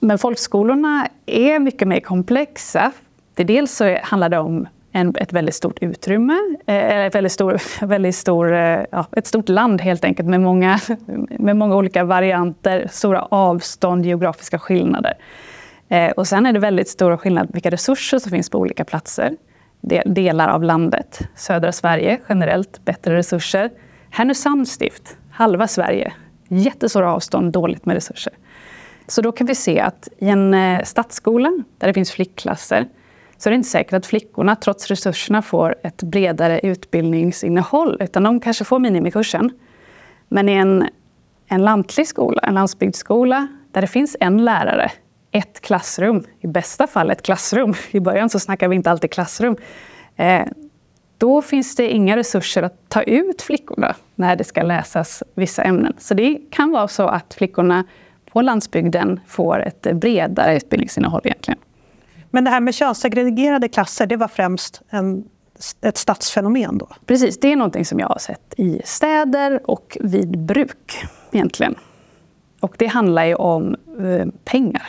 men 0.00 0.18
folkskolorna 0.18 1.08
är 1.26 1.58
mycket 1.58 1.88
mer 1.88 2.00
komplexa. 2.00 2.92
dels 3.34 3.76
så 3.76 3.98
handlar 4.02 4.28
det 4.28 4.38
om 4.38 4.68
en, 4.96 5.14
ett 5.16 5.32
väldigt 5.32 5.54
stort 5.54 5.78
utrymme, 5.80 6.38
eh, 6.66 7.06
ett 7.06 7.14
väldigt, 7.14 7.32
stor, 7.32 7.60
väldigt 7.86 8.14
stor, 8.14 8.52
eh, 8.52 8.84
ja, 8.90 9.06
ett 9.12 9.26
stort 9.26 9.48
land 9.48 9.80
helt 9.80 10.04
enkelt 10.04 10.28
med 10.28 10.40
många, 10.40 10.80
med 11.38 11.56
många 11.56 11.76
olika 11.76 12.04
varianter, 12.04 12.86
stora 12.90 13.22
avstånd, 13.22 14.06
geografiska 14.06 14.58
skillnader. 14.58 15.14
Eh, 15.88 16.10
och 16.10 16.26
sen 16.26 16.46
är 16.46 16.52
det 16.52 16.58
väldigt 16.58 16.88
stora 16.88 17.18
skillnader 17.18 17.50
vilka 17.52 17.70
resurser 17.70 18.18
som 18.18 18.30
finns 18.30 18.50
på 18.50 18.58
olika 18.58 18.84
platser. 18.84 19.36
Delar 20.06 20.48
av 20.48 20.62
landet. 20.62 21.20
Södra 21.34 21.72
Sverige 21.72 22.20
generellt 22.28 22.84
bättre 22.84 23.16
resurser. 23.16 23.70
Härnösands 24.10 24.70
stift, 24.70 25.16
halva 25.30 25.68
Sverige, 25.68 26.12
jättestora 26.48 27.12
avstånd, 27.12 27.52
dåligt 27.52 27.86
med 27.86 27.94
resurser. 27.94 28.32
Så 29.06 29.22
då 29.22 29.32
kan 29.32 29.46
vi 29.46 29.54
se 29.54 29.80
att 29.80 30.08
i 30.18 30.28
en 30.28 30.54
eh, 30.54 30.82
stadsskola 30.82 31.52
där 31.78 31.86
det 31.86 31.94
finns 31.94 32.10
flickklasser 32.10 32.86
så 33.38 33.48
är 33.48 33.50
det 33.50 33.56
inte 33.56 33.68
säkert 33.68 33.92
att 33.92 34.06
flickorna 34.06 34.56
trots 34.56 34.86
resurserna 34.86 35.42
får 35.42 35.74
ett 35.82 36.02
bredare 36.02 36.60
utbildningsinnehåll, 36.60 37.96
utan 38.00 38.22
de 38.22 38.40
kanske 38.40 38.64
får 38.64 38.78
minimikursen. 38.78 39.50
Men 40.28 40.48
i 40.48 40.52
en, 40.52 40.88
en 41.46 41.62
lantlig 41.62 42.08
skola, 42.08 42.40
en 42.42 42.54
landsbygdsskola, 42.54 43.48
där 43.72 43.80
det 43.80 43.86
finns 43.86 44.16
en 44.20 44.44
lärare, 44.44 44.90
ett 45.30 45.60
klassrum, 45.60 46.24
i 46.40 46.46
bästa 46.46 46.86
fall 46.86 47.10
ett 47.10 47.22
klassrum, 47.22 47.74
i 47.90 48.00
början 48.00 48.30
så 48.30 48.40
snackar 48.40 48.68
vi 48.68 48.76
inte 48.76 48.90
alltid 48.90 49.10
klassrum, 49.10 49.56
eh, 50.16 50.42
då 51.18 51.42
finns 51.42 51.76
det 51.76 51.90
inga 51.90 52.16
resurser 52.16 52.62
att 52.62 52.88
ta 52.88 53.02
ut 53.02 53.42
flickorna 53.42 53.96
när 54.14 54.36
det 54.36 54.44
ska 54.44 54.62
läsas 54.62 55.22
vissa 55.34 55.62
ämnen. 55.62 55.94
Så 55.98 56.14
det 56.14 56.38
kan 56.50 56.70
vara 56.70 56.88
så 56.88 57.08
att 57.08 57.34
flickorna 57.34 57.84
på 58.32 58.42
landsbygden 58.42 59.20
får 59.26 59.62
ett 59.66 59.82
bredare 59.92 60.56
utbildningsinnehåll 60.56 61.20
egentligen. 61.24 61.58
Men 62.36 62.44
det 62.44 62.50
här 62.50 62.60
med 62.60 62.74
könssegregerade 62.74 63.68
klasser, 63.68 64.06
det 64.06 64.16
var 64.16 64.28
främst 64.28 64.82
en, 64.90 65.24
ett 65.80 65.96
stadsfenomen 65.96 66.78
då? 66.78 66.88
Precis, 67.06 67.40
det 67.40 67.52
är 67.52 67.56
någonting 67.56 67.84
som 67.84 68.00
jag 68.00 68.08
har 68.08 68.18
sett 68.18 68.54
i 68.56 68.80
städer 68.84 69.70
och 69.70 69.98
vid 70.00 70.38
bruk 70.38 71.04
egentligen. 71.32 71.74
Och 72.60 72.74
det 72.78 72.86
handlar 72.86 73.24
ju 73.24 73.34
om 73.34 73.76
eh, 74.00 74.26
pengar 74.44 74.88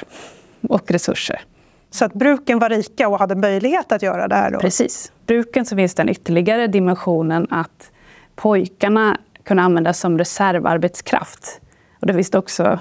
och 0.70 0.92
resurser. 0.92 1.42
Så 1.90 2.06
att 2.06 2.14
bruken 2.14 2.60
var 2.60 2.70
rika 2.70 3.08
och 3.08 3.20
hade 3.20 3.36
möjlighet 3.36 3.92
att 3.92 4.02
göra 4.02 4.28
det 4.28 4.36
här? 4.36 4.52
Då? 4.52 4.60
Precis. 4.60 5.12
Bruken 5.26 5.66
så 5.66 5.76
finns 5.76 5.96
den 5.96 6.10
ytterligare 6.10 6.68
dimensionen 6.68 7.48
att 7.50 7.92
pojkarna 8.36 9.18
kunde 9.44 9.64
användas 9.64 10.00
som 10.00 10.18
reservarbetskraft. 10.18 11.62
Och 12.00 12.08
det 12.08 12.14
finns 12.14 12.32
det 12.32 12.38
också 12.38 12.80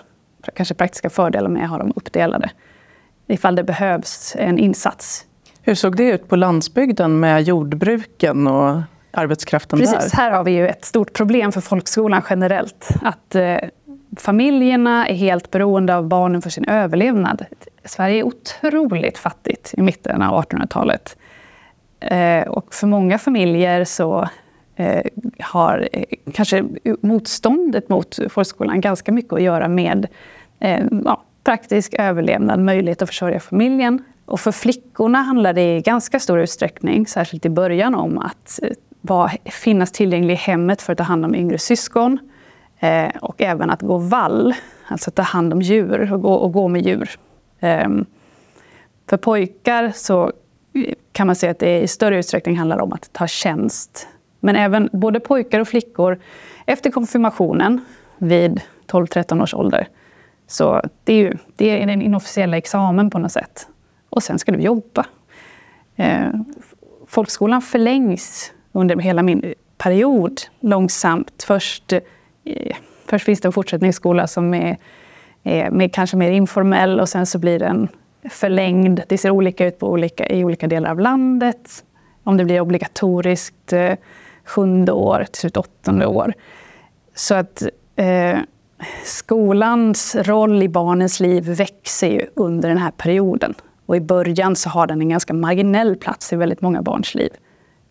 kanske 0.55 0.75
praktiska 0.75 1.11
fördelar 1.11 1.49
med 1.49 1.65
att 1.65 1.71
ha 1.71 1.79
dem 1.79 1.93
uppdelade 1.97 2.51
ifall 3.27 3.57
det 3.57 3.65
behövs 3.65 4.37
en 4.39 4.59
insats. 4.59 5.25
Hur 5.63 5.75
såg 5.75 5.97
det 5.97 6.05
ut 6.05 6.29
på 6.29 6.37
landsbygden 6.37 7.21
med 7.21 7.43
jordbruken 7.43 8.47
och 8.47 8.81
arbetskraften 9.11 9.79
Precis, 9.79 9.95
där? 9.95 10.01
Precis, 10.01 10.15
här 10.19 10.31
har 10.31 10.45
vi 10.45 10.51
ju 10.51 10.69
ett 10.69 10.85
stort 10.85 11.13
problem 11.13 11.53
för 11.53 11.61
folkskolan 11.61 12.23
generellt. 12.31 12.89
Att 13.03 13.35
eh, 13.35 13.57
familjerna 14.17 15.07
är 15.07 15.15
helt 15.15 15.51
beroende 15.51 15.97
av 15.97 16.09
barnen 16.09 16.43
för 16.43 16.51
sin 16.51 16.65
överlevnad. 16.65 17.45
Sverige 17.85 18.19
är 18.19 18.23
otroligt 18.23 19.19
fattigt 19.19 19.75
i 19.77 19.83
mitten 19.83 20.23
av 20.23 20.45
1800-talet. 20.45 21.17
Eh, 22.01 22.49
och 22.49 22.75
för 22.75 22.87
många 22.87 23.19
familjer 23.19 23.85
så 23.85 24.29
eh, 24.77 25.07
har 25.41 25.89
eh, 25.93 26.05
kanske 26.33 26.65
motståndet 27.01 27.89
mot 27.89 28.19
folkskolan 28.29 28.81
ganska 28.81 29.13
mycket 29.13 29.33
att 29.33 29.43
göra 29.43 29.69
med 29.69 30.07
eh, 30.61 30.85
ja, 31.05 31.23
praktisk 31.47 31.95
överlevnad, 31.99 32.61
möjlighet 32.61 33.03
att 33.03 33.09
försörja 33.09 33.41
familjen. 33.41 34.05
Och 34.25 34.41
för 34.41 34.53
flickorna 34.53 35.19
handlar 35.19 35.53
det 35.53 35.77
i 35.77 35.81
ganska 35.81 36.21
stor 36.21 36.41
utsträckning, 36.41 37.07
särskilt 37.07 37.47
i 37.47 37.49
början, 37.49 37.95
om 37.95 38.19
att 38.19 38.61
eh, 38.63 38.71
vara, 39.01 39.31
finnas 39.45 39.93
tillgänglig 39.93 40.35
i 40.35 40.37
hemmet 40.37 40.83
för 40.83 40.93
att 40.93 40.99
ta 40.99 41.05
hand 41.05 41.25
om 41.25 41.35
yngre 41.35 41.59
syskon. 41.59 42.19
Eh, 42.79 43.09
och 43.21 43.43
även 43.43 43.71
att 43.71 43.83
gå 43.83 43.99
vall, 43.99 44.55
alltså 44.89 45.11
ta 45.11 45.23
hand 45.23 45.53
om 45.53 45.63
djur 45.63 46.13
och 46.13 46.23
gå, 46.23 46.33
och 46.35 46.53
gå 46.53 46.69
med 46.69 46.87
djur. 46.87 47.11
Eh, 47.61 47.89
för 49.09 49.17
pojkar 49.17 49.93
så 49.95 50.33
eh, 50.75 50.95
kan 51.13 51.27
man 51.27 51.37
säga 51.37 51.51
att 51.51 51.59
det 51.59 51.81
i 51.81 51.89
större 51.89 52.19
utsträckning 52.19 52.59
handlar 52.59 52.79
om 52.79 52.93
att 52.93 53.13
ta 53.13 53.27
tjänst. 53.27 54.09
Men 54.41 54.57
även 54.57 54.89
både 54.93 55.21
pojkar 55.21 55.61
och 55.61 55.69
flickor 55.69 56.19
efter 56.67 56.91
konfirmationen 56.91 57.81
vid 58.19 58.61
12-13 58.87 59.43
års 59.43 59.55
ålder 59.55 59.89
så 60.47 60.83
det 61.05 61.13
är, 61.13 61.19
ju, 61.19 61.35
det 61.57 61.83
är 61.83 61.87
den 61.87 62.03
inofficiella 62.03 62.57
examen 62.57 63.11
på 63.11 63.19
något 63.19 63.33
sätt. 63.33 63.69
Och 64.11 64.23
sen 64.23 64.39
ska 64.39 64.53
du 64.53 64.59
jobba. 64.59 65.07
Eh, 65.97 66.31
folkskolan 67.07 67.63
förlängs 67.63 68.53
under 68.73 68.97
hela 68.97 69.23
min 69.23 69.55
period 69.79 70.41
långsamt. 70.61 71.43
Först, 71.47 71.93
eh, 72.45 72.77
först 73.07 73.25
finns 73.25 73.41
det 73.41 73.49
en 73.49 73.53
fortsättningsskola 73.53 74.27
som 74.27 74.55
är, 74.55 74.77
är 75.43 75.71
mer, 75.71 75.89
kanske 75.89 76.17
mer 76.17 76.31
informell 76.31 77.01
och 77.01 77.09
sen 77.09 77.27
så 77.27 77.39
blir 77.39 77.59
den 77.59 77.89
förlängd. 78.31 79.03
Det 79.09 79.19
ser 79.19 79.31
olika 79.31 79.67
ut 79.67 79.79
på 79.79 79.91
olika, 79.91 80.27
i 80.29 80.45
olika 80.45 80.67
delar 80.67 80.91
av 80.91 81.01
landet. 81.01 81.85
Om 82.25 82.37
det 82.37 82.45
blir 82.45 82.61
obligatoriskt 82.61 83.73
eh, 83.73 83.95
sjunde 84.45 84.93
år, 84.93 85.25
till 85.25 85.41
slut 85.41 85.57
åttonde 85.57 86.07
år. 86.07 86.33
Så 87.15 87.35
att 87.35 87.63
eh, 87.97 88.39
skolans 89.05 90.17
roll 90.17 90.63
i 90.63 90.69
barnens 90.69 91.21
liv 91.21 91.45
växer 91.45 92.09
ju 92.09 92.27
under 92.35 92.69
den 92.69 92.79
här 92.79 92.91
perioden. 92.91 93.55
Och 93.87 93.97
i 93.97 94.01
början 94.01 94.57
så 94.57 94.69
har 94.69 94.87
den 94.87 95.01
en 95.01 95.09
ganska 95.09 95.35
marginell 95.35 95.97
plats 95.97 96.33
i 96.33 96.37
väldigt 96.37 96.61
många 96.61 96.83
barns 96.83 97.15
liv. 97.15 97.31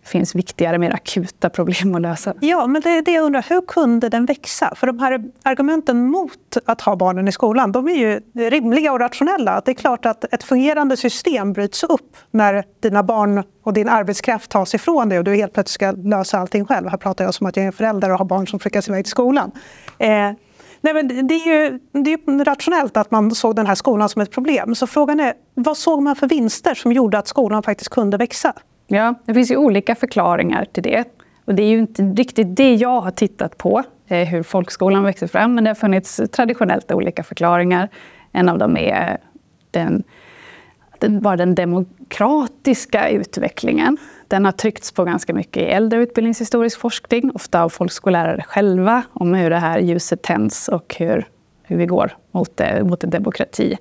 Det 0.05 0.09
finns 0.09 0.35
viktigare, 0.35 0.77
mer 0.77 0.91
akuta 0.91 1.49
problem 1.49 1.95
att 1.95 2.01
lösa. 2.01 2.33
Ja, 2.41 2.67
men 2.67 2.81
det 2.81 2.89
är 2.89 3.01
det 3.01 3.11
jag 3.11 3.23
undrar. 3.23 3.45
Hur 3.49 3.61
kunde 3.61 4.09
den 4.09 4.25
växa? 4.25 4.73
För 4.75 4.87
de 4.87 4.99
här 4.99 5.23
argumenten 5.43 6.07
mot 6.07 6.57
att 6.65 6.81
ha 6.81 6.95
barnen 6.95 7.27
i 7.27 7.31
skolan, 7.31 7.71
de 7.71 7.87
är 7.87 7.93
ju 7.93 8.21
rimliga 8.49 8.91
och 8.91 8.99
rationella. 8.99 9.61
Det 9.65 9.71
är 9.71 9.75
klart 9.75 10.05
att 10.05 10.33
ett 10.33 10.43
fungerande 10.43 10.97
system 10.97 11.53
bryts 11.53 11.83
upp 11.83 12.17
när 12.31 12.63
dina 12.79 13.03
barn 13.03 13.43
och 13.63 13.73
din 13.73 13.89
arbetskraft 13.89 14.51
tas 14.51 14.75
ifrån 14.75 15.09
dig 15.09 15.17
och 15.17 15.23
du 15.23 15.35
helt 15.35 15.53
plötsligt 15.53 15.73
ska 15.73 15.91
lösa 15.91 16.39
allting 16.39 16.65
själv. 16.65 16.87
Här 16.87 16.97
pratar 16.97 17.25
jag 17.25 17.33
som 17.33 17.47
att 17.47 17.57
jag 17.57 17.65
är 17.65 17.71
förälder 17.71 18.11
och 18.11 18.17
har 18.17 18.25
barn 18.25 18.47
som 18.47 18.59
skickas 18.59 18.89
iväg 18.89 19.05
till 19.05 19.11
skolan. 19.11 19.51
Eh, 19.97 20.31
Nej, 20.85 20.93
men 20.93 21.27
det 21.27 21.33
är 21.33 21.47
ju 21.47 21.79
det 21.91 22.13
är 22.13 22.45
rationellt 22.45 22.97
att 22.97 23.11
man 23.11 23.31
såg 23.31 23.55
den 23.55 23.67
här 23.67 23.75
skolan 23.75 24.09
som 24.09 24.21
ett 24.21 24.31
problem. 24.31 24.75
Så 24.75 24.87
frågan 24.87 25.19
är, 25.19 25.33
vad 25.53 25.77
såg 25.77 26.03
man 26.03 26.15
för 26.15 26.27
vinster 26.27 26.75
som 26.75 26.91
gjorde 26.91 27.17
att 27.17 27.27
skolan 27.27 27.63
faktiskt 27.63 27.89
kunde 27.89 28.17
växa? 28.17 28.53
Ja, 28.87 29.15
det 29.25 29.33
finns 29.33 29.51
ju 29.51 29.57
olika 29.57 29.95
förklaringar 29.95 30.65
till 30.65 30.83
det. 30.83 31.03
Och 31.45 31.55
det 31.55 31.63
är 31.63 31.67
ju 31.67 31.79
inte 31.79 32.03
riktigt 32.03 32.55
det 32.55 32.75
jag 32.75 33.01
har 33.01 33.11
tittat 33.11 33.57
på, 33.57 33.83
eh, 34.07 34.27
hur 34.27 34.43
folkskolan 34.43 35.03
växer 35.03 35.27
fram. 35.27 35.55
Men 35.55 35.63
det 35.63 35.69
har 35.69 35.75
funnits 35.75 36.21
traditionellt 36.31 36.91
olika 36.91 37.23
förklaringar. 37.23 37.89
En 38.31 38.49
av 38.49 38.57
dem 38.57 38.77
är 38.77 39.17
den, 39.71 40.03
den, 40.99 41.21
bara 41.21 41.35
den 41.35 41.55
demokratiska 41.55 43.09
utvecklingen. 43.09 43.97
Den 44.35 44.45
har 44.45 44.51
tryckts 44.51 44.91
på 44.91 45.03
ganska 45.03 45.33
mycket 45.33 45.63
i 45.63 45.65
äldre 45.65 45.99
utbildningshistorisk 45.99 46.79
forskning, 46.79 47.31
ofta 47.33 47.63
av 47.63 47.69
folkskollärare 47.69 48.43
själva, 48.47 49.03
om 49.13 49.33
hur 49.33 49.49
det 49.49 49.57
här 49.57 49.79
ljuset 49.79 50.21
tänds 50.21 50.67
och 50.67 50.95
hur, 50.99 51.27
hur 51.63 51.77
vi 51.77 51.85
går 51.85 52.17
mot, 52.31 52.61
mot 52.83 53.03
en 53.03 53.09
demokrati. 53.09 53.77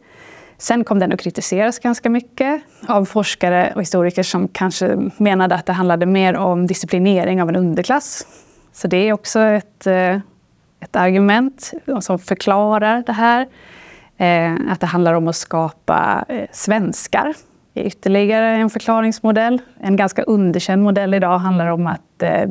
Sen 0.59 0.85
kom 0.85 0.99
den 0.99 1.13
att 1.13 1.21
kritiseras 1.21 1.79
ganska 1.79 2.11
mycket 2.11 2.63
av 2.87 3.05
forskare 3.05 3.73
och 3.75 3.81
historiker 3.81 4.23
som 4.23 4.49
kanske 4.49 5.11
menade 5.17 5.55
att 5.55 5.67
det 5.67 5.73
handlade 5.73 6.07
mer 6.07 6.37
om 6.37 6.67
disciplinering 6.67 7.43
av 7.43 7.49
en 7.49 7.57
underklass. 7.57 8.27
Så 8.73 8.89
det 8.89 9.09
är 9.09 9.13
också 9.13 9.41
ett, 9.41 9.87
eh, 9.87 10.17
ett 10.81 10.97
argument 10.97 11.73
som 12.01 12.19
förklarar 12.19 13.03
det 13.07 13.13
här. 13.13 13.49
Eh, 14.17 14.73
att 14.73 14.81
det 14.81 14.87
handlar 14.87 15.15
om 15.15 15.29
att 15.29 15.37
skapa 15.37 16.25
eh, 16.29 16.47
svenskar 16.53 17.35
ytterligare 17.75 18.47
en 18.47 18.71
förklaringsmodell. 18.71 19.61
En 19.81 19.97
ganska 19.97 20.23
underkänd 20.23 20.83
modell 20.83 21.15
idag 21.15 21.39
handlar 21.39 21.69
om 21.69 21.87
att 21.87 22.23
eh, 22.23 22.51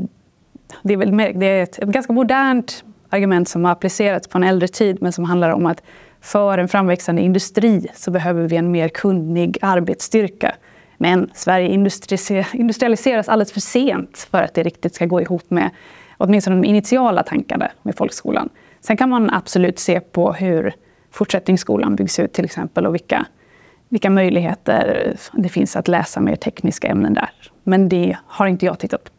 det, 0.84 0.94
är 0.94 0.98
väl, 0.98 1.18
det 1.40 1.46
är 1.46 1.64
ett, 1.64 1.80
ett 1.80 1.90
ganska 1.90 2.14
modernt 2.14 2.84
argument 3.10 3.50
som 3.50 3.66
har 3.66 3.72
applicerats 3.72 4.28
på 4.28 4.38
en 4.38 4.44
äldre 4.44 4.68
tid 4.68 4.98
men 5.02 5.12
som 5.12 5.24
handlar 5.24 5.50
om 5.50 5.66
att 5.66 5.84
för 6.22 6.58
en 6.58 6.68
framväxande 6.68 7.22
industri 7.22 7.88
så 7.96 8.12
behöver 8.12 8.48
vi 8.48 8.56
en 8.56 8.72
mer 8.72 8.88
kunnig 8.88 9.58
arbetsstyrka. 9.62 10.56
Men 10.98 11.30
Sverige 11.34 11.68
industrialiseras 12.54 13.30
alldeles 13.30 13.52
för 13.52 13.60
sent 13.60 14.28
för 14.32 14.44
att 14.44 14.54
det 14.54 14.64
riktigt 14.64 14.96
ska 14.96 15.06
gå 15.06 15.22
ihop 15.22 15.50
med 15.50 15.70
åtminstone 16.18 16.56
de 16.56 16.68
initiala 16.68 17.24
tankarna 17.24 17.72
med 17.82 17.96
folkskolan. 17.96 18.50
Sen 18.82 18.98
kan 18.98 19.10
man 19.10 19.30
absolut 19.30 19.80
se 19.80 20.00
på 20.00 20.34
hur 20.34 20.74
fortsättningsskolan 21.12 21.96
byggs 21.96 22.20
ut 22.20 22.34
till 22.34 22.46
exempel 22.46 22.86
och 22.86 22.94
vilka, 22.94 23.26
vilka 23.94 24.10
möjligheter 24.10 25.16
det 25.34 25.50
finns 25.50 25.76
att 25.76 25.88
läsa 25.88 26.20
mer 26.20 26.36
tekniska 26.36 26.88
ämnen 26.88 27.14
där. 27.14 27.30
Men 27.64 27.90
det 27.90 28.18
har 28.26 28.48
inte 28.48 28.66
jag 28.66 28.80
tittat 28.80 29.04
på. 29.04 29.10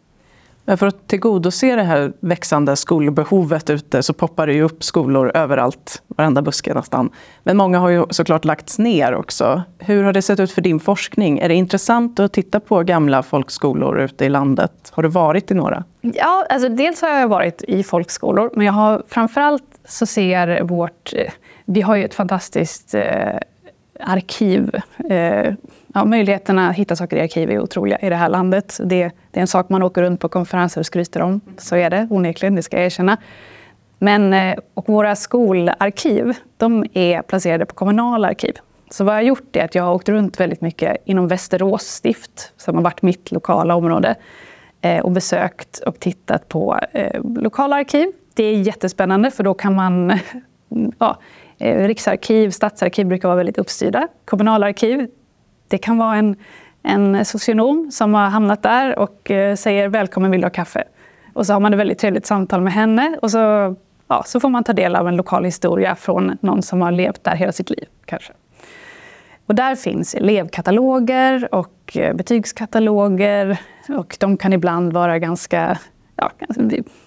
Men 0.65 0.79
för 0.79 0.87
att 0.87 1.09
tillgodose 1.09 1.77
det 1.77 1.83
här 1.83 2.13
växande 2.21 2.77
skolbehovet 2.77 3.71
ute 3.71 4.03
så 4.03 4.13
poppar 4.13 4.47
det 4.47 4.53
ju 4.53 4.63
upp 4.63 4.85
skolor 4.85 5.31
överallt, 5.35 6.03
varenda 6.07 6.43
buske 6.43 6.75
nästan. 6.75 7.11
Men 7.43 7.57
många 7.57 7.79
har 7.79 7.89
ju 7.89 8.05
såklart 8.11 8.45
lagts 8.45 8.79
ner 8.79 9.15
också. 9.15 9.63
Hur 9.79 10.03
har 10.03 10.13
det 10.13 10.23
sett 10.23 10.41
ut 10.41 10.53
för 10.53 10.63
din 10.63 10.81
forskning? 10.81 11.39
Är 11.39 11.49
det 11.49 11.55
intressant 11.55 12.21
att 12.21 12.33
titta 12.33 12.61
på 12.61 12.83
gamla 12.83 13.23
folkskolor 13.23 14.01
ute 14.01 14.25
i 14.25 14.29
landet? 14.29 14.73
Har 14.91 15.03
du 15.03 15.09
varit 15.09 15.51
i 15.51 15.55
några? 15.55 15.85
Ja, 16.01 16.47
alltså 16.51 16.69
dels 16.69 17.03
har 17.03 17.09
jag 17.09 17.29
varit 17.29 17.63
i 17.63 17.83
folkskolor, 17.83 18.51
men 18.55 18.67
jag 18.67 18.73
har 18.73 19.03
framförallt 19.09 19.81
så 19.89 20.07
ser 20.07 20.63
vårt... 20.63 21.13
Eh, 21.17 21.33
vi 21.67 21.81
har 21.81 21.97
ju 21.97 22.05
ett 22.05 22.15
fantastiskt 22.15 22.95
eh, 22.95 23.39
arkiv. 24.01 24.75
Eh, 25.11 25.55
ja, 25.95 26.05
möjligheterna 26.05 26.69
att 26.69 26.77
hitta 26.77 26.97
saker 26.97 27.17
i 27.17 27.21
arkiv 27.21 27.51
är 27.51 27.59
otroliga 27.59 27.99
i 27.99 28.09
det 28.09 28.17
här 28.17 28.29
landet. 28.29 28.81
Det, 28.85 29.11
det, 29.31 29.39
är 29.39 29.41
en 29.41 29.47
sak 29.47 29.69
man 29.69 29.83
åker 29.83 30.03
runt 30.03 30.21
på 30.21 30.29
konferenser 30.29 30.81
och 30.81 30.87
skryter 30.87 31.23
om. 31.23 31.41
Så 31.59 31.77
är 31.77 31.91
det 31.91 32.09
onekligen, 32.11 32.55
det 32.55 32.63
ska 32.63 32.77
jag 32.77 32.87
erkänna. 32.87 33.17
Men, 33.99 34.33
eh, 34.33 34.59
och 34.75 34.89
våra 34.89 35.17
skolarkiv 35.17 36.37
de 36.57 36.87
är 36.93 37.23
placerade 37.23 37.67
på 37.67 37.75
kommunala 37.75 38.29
arkiv. 38.29 38.55
Så 38.91 39.05
vad 39.05 39.15
jag 39.15 39.19
har 39.19 39.27
gjort 39.27 39.57
är 39.57 39.65
att 39.65 39.75
jag 39.75 39.83
har 39.83 39.95
åkt 39.95 40.09
runt 40.09 40.41
väldigt 40.41 40.61
mycket 40.61 40.97
inom 41.05 41.29
Västerås 41.29 41.83
stift, 41.83 42.53
som 42.57 42.77
har 42.77 42.83
varit 42.83 43.03
mitt 43.03 43.33
lokala 43.33 43.75
område, 43.75 44.15
eh, 44.81 45.05
och 45.05 45.11
besökt 45.11 45.79
och 45.79 46.01
tittat 46.01 46.49
på 46.49 46.79
eh, 46.93 47.21
lokala 47.23 47.77
arkiv. 47.77 48.13
Det 48.35 48.45
är 48.45 48.57
jättespännande, 48.57 49.31
för 49.31 49.45
då 49.45 49.55
kan 49.55 49.75
man 49.75 50.19
ja, 50.99 51.19
Eh, 51.59 51.87
riksarkiv, 51.87 52.51
stadsarkiv 52.51 53.07
brukar 53.07 53.29
vara 53.29 53.37
väldigt 53.37 53.59
uppstyrda. 53.59 54.09
Kommunalarkiv, 54.25 55.07
det 55.69 55.79
kan 55.79 55.99
vara 55.99 56.17
en, 56.17 56.37
en 56.83 57.25
socionom 57.25 57.91
som 57.91 58.15
har 58.15 58.29
hamnat 58.29 58.63
där 58.63 58.99
och 58.99 59.31
eh, 59.31 59.57
säger 59.57 59.89
välkommen, 59.89 60.31
vill 60.31 60.41
du 60.41 60.45
ha 60.45 60.51
kaffe? 60.51 60.85
Och 61.33 61.47
så 61.47 61.53
har 61.53 61.61
man 61.61 61.73
ett 61.73 61.81
väldigt 61.81 61.99
trevligt 61.99 62.27
samtal 62.27 62.61
med 62.61 62.73
henne 62.73 63.19
och 63.23 63.31
så, 63.31 63.39
ja, 64.09 64.23
så 64.27 64.41
får 64.41 64.49
man 64.49 64.65
ta 64.65 64.73
del 64.73 64.97
av 64.97 65.09
en 65.09 65.17
lokal 65.17 65.45
historia 65.45 65.95
från 65.95 66.39
någon 66.41 66.63
som 66.63 66.81
har 66.81 66.93
levt 66.93 67.25
där 67.25 67.37
hela 67.37 67.53
sitt 67.53 67.71
liv. 67.71 67.87
kanske. 68.05 68.33
Och 69.47 69.55
där 69.55 69.77
finns 69.77 70.15
elevkataloger 70.15 71.55
och 71.55 71.97
eh, 71.97 72.15
betygskataloger 72.15 73.59
och 73.89 74.17
de 74.21 74.37
kan 74.37 74.53
ibland 74.53 74.93
vara 74.93 75.19
ganska, 75.19 75.79
ja, 76.17 76.31
alltså, 76.49 76.63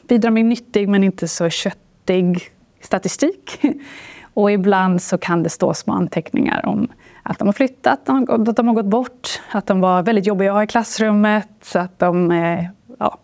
bidra 0.08 0.32
med 0.32 0.46
nyttig 0.46 0.90
men 0.90 1.04
inte 1.04 1.28
så 1.28 1.50
köttig 1.50 2.40
statistik. 2.82 3.60
Och 4.38 4.52
ibland 4.52 5.02
så 5.02 5.18
kan 5.18 5.44
det 5.44 5.50
stå 5.50 5.74
små 5.74 5.94
anteckningar 5.94 6.66
om 6.66 6.88
att 7.24 7.40
de 7.40 7.48
har 7.48 7.54
flyttat, 7.54 8.10
att 8.10 8.56
de 8.56 8.68
har 8.68 8.74
gått 8.74 8.86
bort, 8.86 9.42
att 9.52 9.68
de 9.68 9.82
var 9.82 10.04
väldigt 10.04 10.28
jobbiga 10.28 10.52
att 10.52 10.56
ha 10.56 10.64
i 10.64 10.68
klassrummet, 10.68 11.76
att 11.76 12.00
de... 12.00 12.32
Eh, 12.32 12.66
ja, 13.00 13.18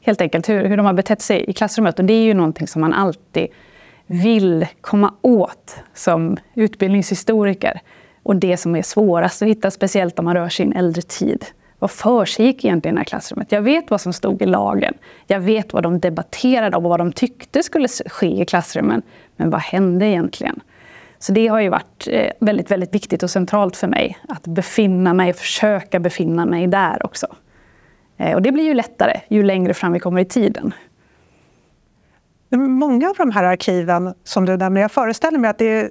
helt 0.00 0.20
enkelt 0.20 0.48
hur, 0.48 0.64
hur 0.64 0.76
de 0.76 0.86
har 0.86 0.92
betett 0.92 1.22
sig 1.22 1.44
i 1.50 1.52
klassrummet. 1.52 1.98
Och 1.98 2.04
det 2.04 2.12
är 2.12 2.22
ju 2.22 2.34
någonting 2.34 2.66
som 2.66 2.80
man 2.80 2.92
alltid 2.92 3.46
vill 4.06 4.66
komma 4.80 5.14
åt 5.22 5.76
som 5.94 6.36
utbildningshistoriker. 6.54 7.80
Och 8.22 8.36
det 8.36 8.56
som 8.56 8.76
är 8.76 8.82
svårast 8.82 9.42
att 9.42 9.48
hitta, 9.48 9.70
speciellt 9.70 10.18
om 10.18 10.24
man 10.24 10.34
rör 10.34 10.48
sig 10.48 10.66
i 10.66 10.68
en 10.68 10.76
äldre 10.76 11.02
tid. 11.02 11.44
Vad 11.78 11.90
försiggick 11.90 12.64
egentligen 12.64 12.94
i 12.94 12.96
det 12.96 13.00
här 13.00 13.04
klassrummet? 13.04 13.52
Jag 13.52 13.62
vet 13.62 13.90
vad 13.90 14.00
som 14.00 14.12
stod 14.12 14.42
i 14.42 14.46
lagen. 14.46 14.94
Jag 15.26 15.40
vet 15.40 15.72
vad 15.72 15.82
de 15.82 16.00
debatterade 16.00 16.76
om 16.76 16.84
och 16.84 16.90
vad 16.90 17.00
de 17.00 17.12
tyckte 17.12 17.62
skulle 17.62 17.88
ske 17.88 18.42
i 18.42 18.44
klassrummen. 18.44 19.02
Men 19.36 19.50
vad 19.50 19.60
hände 19.60 20.06
egentligen? 20.06 20.60
Så 21.18 21.32
det 21.32 21.46
har 21.46 21.60
ju 21.60 21.68
varit 21.68 22.08
eh, 22.10 22.32
väldigt, 22.40 22.70
väldigt 22.70 22.94
viktigt 22.94 23.22
och 23.22 23.30
centralt 23.30 23.76
för 23.76 23.86
mig 23.86 24.18
att 24.28 24.46
befinna 24.46 25.14
mig, 25.14 25.32
försöka 25.32 26.00
befinna 26.00 26.46
mig 26.46 26.66
där 26.66 27.06
också. 27.06 27.26
Eh, 28.16 28.34
och 28.34 28.42
det 28.42 28.52
blir 28.52 28.64
ju 28.64 28.74
lättare 28.74 29.20
ju 29.28 29.42
längre 29.42 29.74
fram 29.74 29.92
vi 29.92 30.00
kommer 30.00 30.20
i 30.20 30.24
tiden. 30.24 30.74
Många 32.56 33.08
av 33.08 33.14
de 33.16 33.30
här 33.30 33.44
arkiven 33.44 34.14
som 34.24 34.44
du 34.44 34.56
nämner, 34.56 34.80
jag 34.80 34.92
föreställer 34.92 35.38
mig 35.38 35.50
att 35.50 35.58
det, 35.58 35.90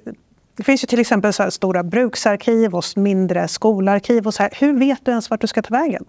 det 0.58 0.64
finns 0.64 0.84
ju 0.84 0.86
till 0.86 1.00
exempel 1.00 1.32
så 1.32 1.50
stora 1.50 1.82
bruksarkiv 1.82 2.74
och 2.74 2.84
mindre 2.96 3.48
skolarkiv. 3.48 4.26
Och 4.26 4.34
så 4.34 4.42
här. 4.42 4.52
Hur 4.60 4.78
vet 4.78 5.04
du 5.04 5.10
ens 5.10 5.30
vart 5.30 5.40
du 5.40 5.46
ska 5.46 5.62
ta 5.62 5.74
vägen? 5.74 6.04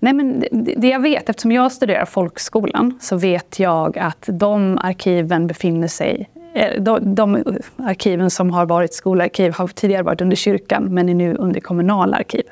Nej, 0.00 0.12
men 0.12 0.44
det 0.76 0.88
jag 0.88 1.00
vet, 1.00 1.28
eftersom 1.28 1.52
jag 1.52 1.72
studerar 1.72 2.04
folkskolan, 2.04 2.98
så 3.00 3.16
vet 3.16 3.58
jag 3.58 3.98
att 3.98 4.28
de 4.32 4.78
arkiven 4.82 5.46
befinner 5.46 5.88
sig 5.88 6.30
eh, 6.54 6.82
de, 6.82 7.14
de 7.14 7.44
arkiven 7.76 8.30
som 8.30 8.50
har 8.50 8.66
varit 8.66 8.94
skolarkiv 8.94 9.52
har 9.52 9.68
tidigare 9.68 10.02
varit 10.02 10.20
under 10.20 10.36
kyrkan 10.36 10.84
men 10.84 11.08
är 11.08 11.14
nu 11.14 11.34
under 11.34 11.60
kommunala 11.60 12.16
arkiv. 12.16 12.44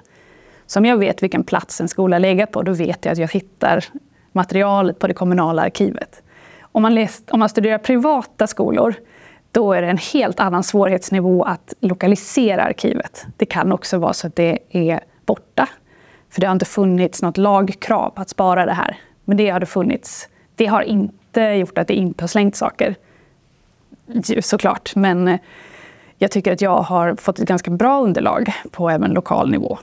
Så 0.67 0.79
om 0.79 0.85
jag 0.85 0.97
vet 0.97 1.23
vilken 1.23 1.45
plats 1.45 1.81
en 1.81 1.89
skola 1.89 2.19
legat 2.19 2.51
på, 2.51 2.63
då 2.63 2.73
vet 2.73 3.05
jag 3.05 3.13
att 3.13 3.19
jag 3.19 3.29
hittar 3.29 3.85
materialet 4.33 4.99
på 4.99 5.07
det 5.07 5.15
kommunala 5.15 5.63
arkivet. 5.63 6.23
Om 6.61 6.83
man, 6.83 6.95
läst, 6.95 7.31
om 7.31 7.39
man 7.39 7.49
studerar 7.49 7.79
privata 7.79 8.47
skolor, 8.47 8.95
då 9.57 9.73
är 9.73 9.83
det 9.83 9.89
en 9.89 9.99
helt 9.99 10.41
annan 10.41 10.63
svårighetsnivå 10.63 11.43
att 11.43 11.75
lokalisera 11.81 12.63
arkivet. 12.63 13.27
Det 13.37 13.47
kan 13.47 13.73
också 13.73 13.99
vara 13.99 14.13
så 14.13 14.27
att 14.27 14.37
det 14.37 14.59
är 14.71 15.01
borta. 15.27 15.69
För 16.31 16.41
det 16.41 16.47
har 16.47 16.53
inte 16.53 16.65
funnits 16.65 17.23
något 17.23 17.37
lagkrav 17.37 18.13
att 18.17 18.29
spara 18.29 18.67
det 18.67 18.73
här. 18.73 18.99
Men 19.25 19.37
det 19.37 19.51
har 19.51 19.61
det 19.61 19.67
funnits. 19.67 20.29
Det 20.55 20.67
har 20.67 20.83
inte 20.83 21.41
gjort 21.41 21.79
att 21.79 21.89
det 21.89 21.95
inte 21.95 22.23
har 22.23 22.29
slängt 22.29 22.57
saker 22.57 22.95
såklart. 24.41 24.97
Men 24.97 25.29
eh, 25.29 25.39
jag 26.19 26.31
tycker 26.31 26.53
att 26.53 26.61
jag 26.61 26.79
har 26.79 27.15
fått 27.15 27.39
ett 27.39 27.49
ganska 27.49 27.71
bra 27.71 28.03
underlag 28.03 28.53
på 28.71 28.91
även 28.91 29.11
lokal 29.11 29.51
nivå. 29.51 29.79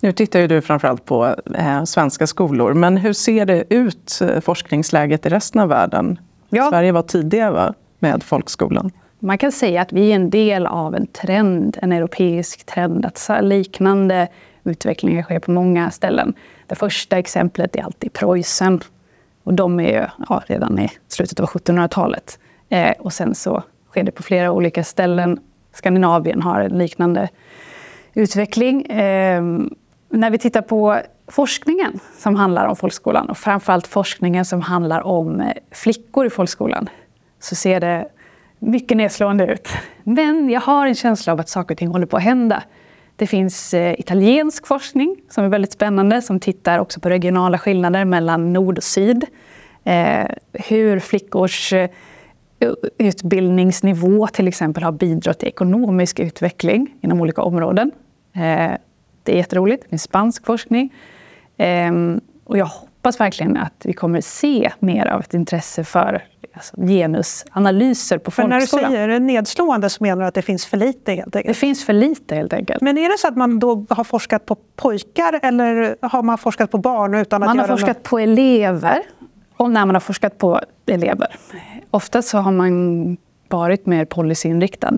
Nu 0.00 0.12
tittar 0.12 0.40
ju 0.40 0.46
du 0.46 0.60
framförallt 0.60 1.04
på 1.04 1.36
eh, 1.54 1.84
svenska 1.84 2.26
skolor, 2.26 2.74
men 2.74 2.96
hur 2.96 3.12
ser 3.12 3.46
det 3.46 3.74
ut, 3.74 4.18
eh, 4.22 4.40
forskningsläget 4.40 5.26
i 5.26 5.28
resten 5.28 5.60
av 5.60 5.68
världen? 5.68 6.18
Ja. 6.48 6.70
Sverige 6.70 6.92
var 6.92 7.02
tidiga 7.02 7.50
va? 7.50 7.74
Med 8.02 8.22
folkskolan. 8.22 8.90
Man 9.18 9.38
kan 9.38 9.52
säga 9.52 9.82
att 9.82 9.92
vi 9.92 10.10
är 10.10 10.14
en 10.14 10.30
del 10.30 10.66
av 10.66 10.94
en 10.94 11.06
trend, 11.06 11.78
en 11.82 11.92
europeisk 11.92 12.66
trend, 12.66 13.06
att 13.06 13.30
liknande 13.42 14.28
utvecklingar 14.64 15.22
sker 15.22 15.38
på 15.38 15.50
många 15.50 15.90
ställen. 15.90 16.34
Det 16.66 16.74
första 16.74 17.18
exemplet 17.18 17.76
är 17.76 17.82
alltid 17.82 18.12
Preussen. 18.12 18.80
Och 19.44 19.54
de 19.54 19.80
är 19.80 20.12
ja, 20.28 20.42
redan 20.46 20.78
i 20.78 20.88
slutet 21.08 21.40
av 21.40 21.46
1700-talet. 21.46 22.38
Eh, 22.68 22.92
och 22.98 23.12
sen 23.12 23.34
så 23.34 23.62
sker 23.90 24.02
det 24.02 24.12
på 24.12 24.22
flera 24.22 24.52
olika 24.52 24.84
ställen. 24.84 25.40
Skandinavien 25.72 26.42
har 26.42 26.60
en 26.60 26.78
liknande 26.78 27.28
utveckling. 28.14 28.86
Eh, 28.86 29.42
när 30.08 30.30
vi 30.30 30.38
tittar 30.38 30.62
på 30.62 31.00
forskningen 31.28 32.00
som 32.18 32.36
handlar 32.36 32.66
om 32.66 32.76
folkskolan 32.76 33.30
och 33.30 33.38
framförallt 33.38 33.86
forskningen 33.86 34.44
som 34.44 34.60
handlar 34.60 35.00
om 35.00 35.40
eh, 35.40 35.52
flickor 35.70 36.26
i 36.26 36.30
folkskolan 36.30 36.88
så 37.42 37.54
ser 37.54 37.80
det 37.80 38.08
mycket 38.58 38.96
nedslående 38.96 39.46
ut. 39.46 39.68
Men 40.04 40.50
jag 40.50 40.60
har 40.60 40.86
en 40.86 40.94
känsla 40.94 41.32
av 41.32 41.40
att 41.40 41.48
saker 41.48 41.74
och 41.74 41.78
ting 41.78 41.88
håller 41.88 42.06
på 42.06 42.16
att 42.16 42.22
hända. 42.22 42.62
Det 43.16 43.26
finns 43.26 43.74
eh, 43.74 44.00
italiensk 44.00 44.66
forskning 44.66 45.16
som 45.28 45.44
är 45.44 45.48
väldigt 45.48 45.72
spännande 45.72 46.22
som 46.22 46.40
tittar 46.40 46.78
också 46.78 47.00
på 47.00 47.08
regionala 47.08 47.58
skillnader 47.58 48.04
mellan 48.04 48.52
nord 48.52 48.78
och 48.78 48.84
syd. 48.84 49.24
Eh, 49.84 50.26
hur 50.52 50.98
flickors 50.98 51.72
eh, 51.72 51.90
utbildningsnivå 52.98 54.26
till 54.26 54.48
exempel 54.48 54.82
har 54.82 54.92
bidragit 54.92 55.38
till 55.38 55.48
ekonomisk 55.48 56.20
utveckling 56.20 56.94
inom 57.00 57.20
olika 57.20 57.42
områden. 57.42 57.90
Det 59.22 59.32
är 59.32 59.36
jätteroligt. 59.36 59.82
Det 59.82 59.88
finns 59.88 60.02
spansk 60.02 60.46
forskning. 60.46 60.94
Ehm, 61.56 62.20
och 62.44 62.58
jag 62.58 62.66
hoppas 62.66 63.20
verkligen 63.20 63.56
att 63.56 63.82
vi 63.84 63.92
kommer 63.92 64.20
se 64.20 64.72
mer 64.78 65.06
av 65.06 65.20
ett 65.20 65.34
intresse 65.34 65.84
för 65.84 66.22
alltså, 66.54 66.76
genusanalyser 66.76 68.18
på 68.18 68.30
folkskolan. 68.30 68.66
För 68.66 68.76
när 68.76 68.88
du 68.88 68.94
säger 68.94 69.20
nedslående 69.20 69.90
så 69.90 70.04
menar 70.04 70.22
du 70.22 70.28
att 70.28 70.34
det 70.34 70.42
finns 70.42 70.66
för 70.66 70.76
lite 70.76 71.12
helt 71.12 71.36
enkelt? 71.36 71.54
Det 71.54 71.60
finns 71.60 71.84
för 71.84 71.92
lite 71.92 72.34
helt 72.34 72.52
enkelt. 72.52 72.82
Men 72.82 72.98
är 72.98 73.08
det 73.08 73.18
så 73.18 73.28
att 73.28 73.36
man 73.36 73.58
då 73.58 73.86
har 73.90 74.04
forskat 74.04 74.46
på 74.46 74.56
pojkar 74.76 75.40
eller 75.42 75.96
har 76.00 76.22
man 76.22 76.38
forskat 76.38 76.70
på 76.70 76.78
barn? 76.78 77.14
Utan 77.14 77.42
att 77.42 77.48
man 77.48 77.58
har 77.58 77.66
forskat 77.66 77.96
något? 77.96 78.02
på 78.02 78.18
elever 78.18 79.02
och 79.56 79.70
när 79.70 79.86
man 79.86 79.94
har 79.94 80.00
forskat 80.00 80.38
på 80.38 80.60
elever. 80.86 81.36
Ofta 81.90 82.22
så 82.22 82.38
har 82.38 82.52
man 82.52 83.16
varit 83.48 83.86
mer 83.86 84.04
policyinriktad, 84.04 84.96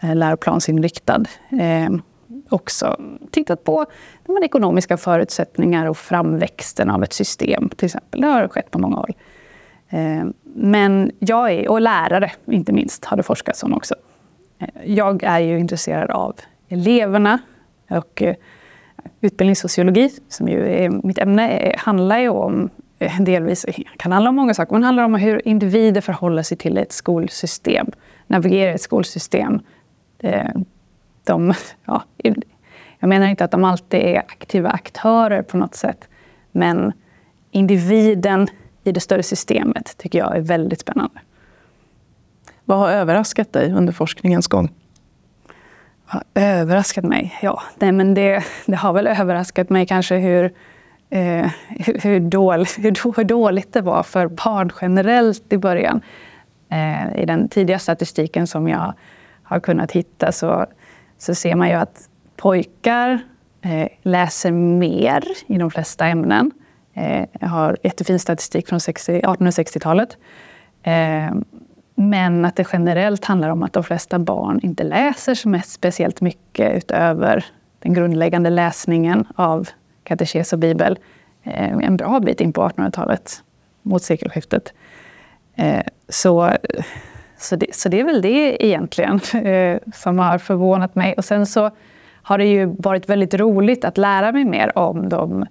eh, 0.00 0.16
läroplansinriktad. 0.16 1.24
Eh, 1.50 1.90
också 2.48 2.96
tittat 3.30 3.64
på 3.64 3.86
de 4.26 4.42
ekonomiska 4.42 4.96
förutsättningar 4.96 5.86
och 5.86 5.96
framväxten 5.96 6.90
av 6.90 7.02
ett 7.02 7.12
system 7.12 7.68
till 7.68 7.86
exempel. 7.86 8.20
Det 8.20 8.26
har 8.26 8.48
skett 8.48 8.70
på 8.70 8.78
många 8.78 8.96
håll. 8.96 9.14
Men 10.60 11.10
jag 11.18 11.52
är, 11.52 11.68
och 11.70 11.80
lärare 11.80 12.30
inte 12.46 12.72
minst, 12.72 13.04
har 13.04 13.16
det 13.16 13.22
forskats 13.22 13.62
om 13.62 13.74
också. 13.74 13.94
Eh, 14.58 14.68
jag 14.84 15.22
är 15.22 15.38
ju 15.38 15.58
intresserad 15.58 16.10
av 16.10 16.36
eleverna 16.68 17.38
och 17.90 18.22
eh, 18.22 18.34
utbildningssociologi, 19.20 20.10
som 20.28 20.48
ju 20.48 20.68
är 20.68 21.06
mitt 21.06 21.18
ämne, 21.18 21.74
handlar 21.78 22.18
ju 22.18 22.28
om 22.28 22.70
eh, 22.98 23.20
delvis, 23.20 23.66
kan 23.96 24.12
handla 24.12 24.30
om 24.30 24.36
många 24.36 24.54
saker, 24.54 24.72
men 24.72 24.84
handlar 24.84 25.04
om 25.04 25.14
hur 25.14 25.48
individer 25.48 26.00
förhåller 26.00 26.42
sig 26.42 26.56
till 26.58 26.78
ett 26.78 26.92
skolsystem, 26.92 27.86
navigerar 28.26 28.74
ett 28.74 28.80
skolsystem. 28.80 29.60
De, 31.24 31.54
ja, 31.84 32.04
jag 32.98 33.08
menar 33.08 33.26
inte 33.26 33.44
att 33.44 33.50
de 33.50 33.64
alltid 33.64 34.00
är 34.00 34.18
aktiva 34.18 34.70
aktörer 34.70 35.42
på 35.42 35.56
något 35.56 35.74
sätt, 35.74 36.08
men 36.52 36.92
individen 37.50 38.48
i 38.84 38.92
det 38.92 39.00
större 39.00 39.22
systemet 39.22 39.94
tycker 39.98 40.18
jag 40.18 40.36
är 40.36 40.40
väldigt 40.40 40.80
spännande. 40.80 41.20
Vad 42.64 42.78
har 42.78 42.90
överraskat 42.90 43.52
dig 43.52 43.72
under 43.72 43.92
forskningens 43.92 44.46
gång? 44.46 44.70
Har 46.04 46.22
överraskat 46.34 47.04
mig? 47.04 47.38
Ja, 47.42 47.62
nej, 47.78 47.92
men 47.92 48.14
det, 48.14 48.44
det 48.66 48.76
har 48.76 48.92
väl 48.92 49.06
överraskat 49.06 49.70
mig 49.70 49.86
kanske 49.86 50.16
hur, 50.16 50.44
eh, 51.10 51.50
hur, 51.68 52.00
hur, 52.02 52.20
dål, 52.20 52.64
hur, 52.78 53.16
hur, 53.16 53.24
dåligt 53.24 53.72
det 53.72 53.80
var 53.80 54.02
för 54.02 54.26
barn 54.26 54.70
generellt 54.80 55.52
i 55.52 55.58
början. 55.58 56.00
Eh, 56.70 57.22
I 57.22 57.26
den 57.26 57.48
tidiga 57.48 57.78
statistiken 57.78 58.46
som 58.46 58.68
jag 58.68 58.94
har 59.42 59.60
kunnat 59.60 59.92
hitta 59.92 60.32
så, 60.32 60.66
så 61.18 61.34
ser 61.34 61.54
man 61.54 61.68
ju 61.68 61.74
att 61.74 62.08
pojkar 62.36 63.18
eh, 63.62 63.88
läser 64.02 64.50
mer 64.50 65.24
i 65.46 65.58
de 65.58 65.70
flesta 65.70 66.06
ämnen. 66.06 66.50
Jag 67.40 67.48
har 67.48 67.76
jättefin 67.82 68.18
statistik 68.18 68.68
från 68.68 68.78
1860-talet. 68.78 70.16
Eh, 70.82 71.34
men 71.94 72.44
att 72.44 72.56
det 72.56 72.66
generellt 72.72 73.24
handlar 73.24 73.48
om 73.48 73.62
att 73.62 73.72
de 73.72 73.84
flesta 73.84 74.18
barn 74.18 74.60
inte 74.62 74.84
läser 74.84 75.34
så 75.34 75.48
mest 75.48 75.70
speciellt 75.70 76.20
mycket 76.20 76.76
utöver 76.76 77.44
den 77.78 77.94
grundläggande 77.94 78.50
läsningen 78.50 79.26
av 79.34 79.68
katekes 80.04 80.52
och 80.52 80.58
bibel 80.58 80.98
eh, 81.42 81.72
en 81.72 81.96
bra 81.96 82.20
bit 82.20 82.40
in 82.40 82.52
på 82.52 82.68
1800-talet, 82.68 83.42
mot 83.82 84.02
sekelskiftet. 84.02 84.72
Så, 86.08 86.50
så, 87.38 87.56
det, 87.56 87.74
så 87.74 87.88
det 87.88 88.00
är 88.00 88.04
väl 88.04 88.22
det 88.22 88.66
egentligen 88.66 89.20
som 89.94 90.18
har 90.18 90.38
förvånat 90.38 90.94
mig. 90.94 91.14
Och 91.16 91.24
sen 91.24 91.46
så 91.46 91.70
har 92.22 92.38
det 92.38 92.44
ju 92.44 92.66
varit 92.78 93.08
väldigt 93.08 93.34
roligt 93.34 93.84
att 93.84 93.98
lära 93.98 94.32
mig 94.32 94.44
mer 94.44 94.78
om 94.78 95.08
de 95.08 95.46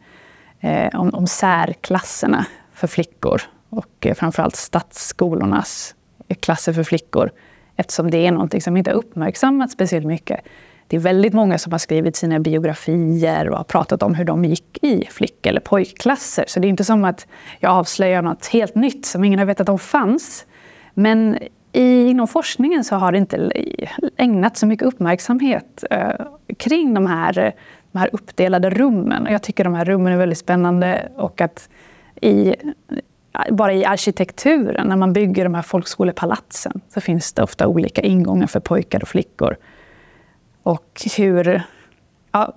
Eh, 0.60 1.00
om, 1.00 1.10
om 1.10 1.28
särklasserna 1.28 2.46
för 2.74 2.88
flickor 2.88 3.41
och 3.70 4.06
eh, 4.06 4.13
framförallt 4.13 4.56
stadsskolornas 4.56 5.96
eh, 6.28 6.36
klasser 6.36 6.74
för 6.74 6.84
flickor 6.84 7.32
eftersom 7.76 8.12
det 8.12 8.28
är 8.28 8.32
något 8.32 8.63
som 8.63 8.78
inte 8.78 8.91
har 8.91 8.96
uppmärksammats 8.96 9.74
speciellt 9.74 10.06
mycket. 10.06 10.39
Det 10.88 10.96
är 10.96 11.00
väldigt 11.00 11.34
många 11.34 11.58
som 11.58 11.72
har 11.72 11.80
skrivit 11.80 12.15
sina 12.15 12.39
biografier 12.39 13.50
och 13.50 13.58
har 13.58 13.63
pratat 13.63 14.04
om 14.04 14.15
hur 14.15 14.26
de 14.26 14.46
gick 14.46 14.84
i 14.84 15.06
flick 15.12 15.46
eller 15.46 15.60
pojkklasser. 15.60 16.46
Så 16.48 16.60
det 16.60 16.67
är 16.67 16.70
inte 16.70 16.84
som 16.84 17.06
att 17.06 17.28
jag 17.60 17.72
avslöjar 17.72 18.22
något 18.22 18.48
helt 18.48 18.76
nytt 18.76 19.06
som 19.06 19.24
ingen 19.24 19.39
har 19.39 19.46
vetat 19.46 19.70
om 19.70 19.80
fanns. 19.80 20.46
Men 20.93 21.38
i, 21.72 22.10
inom 22.10 22.28
forskningen 22.28 22.84
så 22.84 22.96
har 22.96 23.12
det 23.12 23.17
inte 23.17 23.52
ägnats 24.17 24.60
så 24.60 24.67
mycket 24.67 24.88
uppmärksamhet 24.88 25.84
eh, 25.91 26.26
kring 26.58 26.93
de 26.93 27.06
här 27.06 27.39
eh, 27.39 27.52
de 27.98 28.02
här 28.02 28.10
uppdelade 28.14 28.70
rummen. 28.70 29.28
Jag 29.32 29.44
tycker 29.44 29.64
de 29.64 29.74
här 29.74 29.86
rummen 29.86 30.14
är 30.14 30.18
väldigt 30.18 30.38
spännande 30.38 31.12
och 31.16 31.42
att 31.42 31.70
i, 32.22 32.56
bara 33.52 33.74
i 33.74 33.86
arkitekturen, 33.86 34.88
när 34.88 34.96
man 34.96 35.14
bygger 35.14 35.44
de 35.44 35.54
här 35.54 35.62
folkskolepalatsen, 35.62 36.82
så 36.90 37.02
finns 37.02 37.34
det 37.34 37.44
ofta 37.44 37.68
olika 37.68 38.02
ingångar 38.02 38.48
för 38.48 38.60
pojkar 38.60 39.02
och 39.02 39.08
flickor. 39.08 39.56
Och 40.64 41.02
hur 41.18 41.62
ja, 42.32 42.54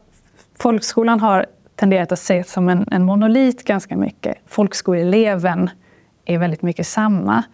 folkskolan 0.58 1.20
har 1.20 1.46
tenderat 1.76 2.12
att 2.12 2.18
ses 2.18 2.52
som 2.52 2.68
en, 2.68 2.88
en 2.90 3.04
monolit 3.04 3.64
ganska 3.64 3.96
mycket. 3.96 4.36
Folkskoleeleven 4.46 5.70
är 6.24 6.38
väldigt 6.38 6.62
mycket 6.62 6.86
samma. 6.86 7.44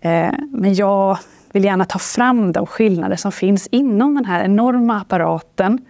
Eh, 0.00 0.32
men 0.50 0.74
jag 0.74 1.18
vill 1.52 1.64
gärna 1.64 1.84
ta 1.84 1.98
fram 1.98 2.52
de 2.52 2.66
skillnader 2.66 3.16
som 3.16 3.32
finns 3.32 3.66
inom 3.66 4.14
den 4.14 4.24
här 4.24 4.44
enorma 4.44 5.00
apparaten 5.00 5.84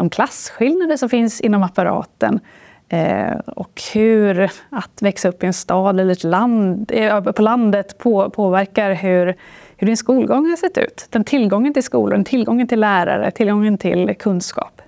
de 0.00 0.10
klasskillnader 0.10 0.96
som 0.96 1.08
finns 1.08 1.40
inom 1.40 1.62
apparaten 1.62 2.40
eh, 2.88 3.38
och 3.46 3.82
hur 3.94 4.50
att 4.70 5.02
växa 5.02 5.28
upp 5.28 5.42
i 5.42 5.46
en 5.46 5.52
stad 5.52 6.00
eller 6.00 6.12
ett 6.12 6.24
land, 6.24 6.90
eh, 6.94 7.20
på 7.20 7.42
landet 7.42 7.98
på, 7.98 8.30
påverkar 8.30 8.92
hur, 8.92 9.36
hur 9.76 9.86
din 9.86 9.96
skolgång 9.96 10.50
har 10.50 10.56
sett 10.56 10.78
ut. 10.78 11.06
Den 11.10 11.24
tillgången 11.24 11.74
till 11.74 11.82
skolor, 11.82 12.22
tillgången 12.22 12.68
till 12.68 12.80
lärare, 12.80 13.30
tillgången 13.30 13.78
till 13.78 14.14
kunskap. 14.18 14.82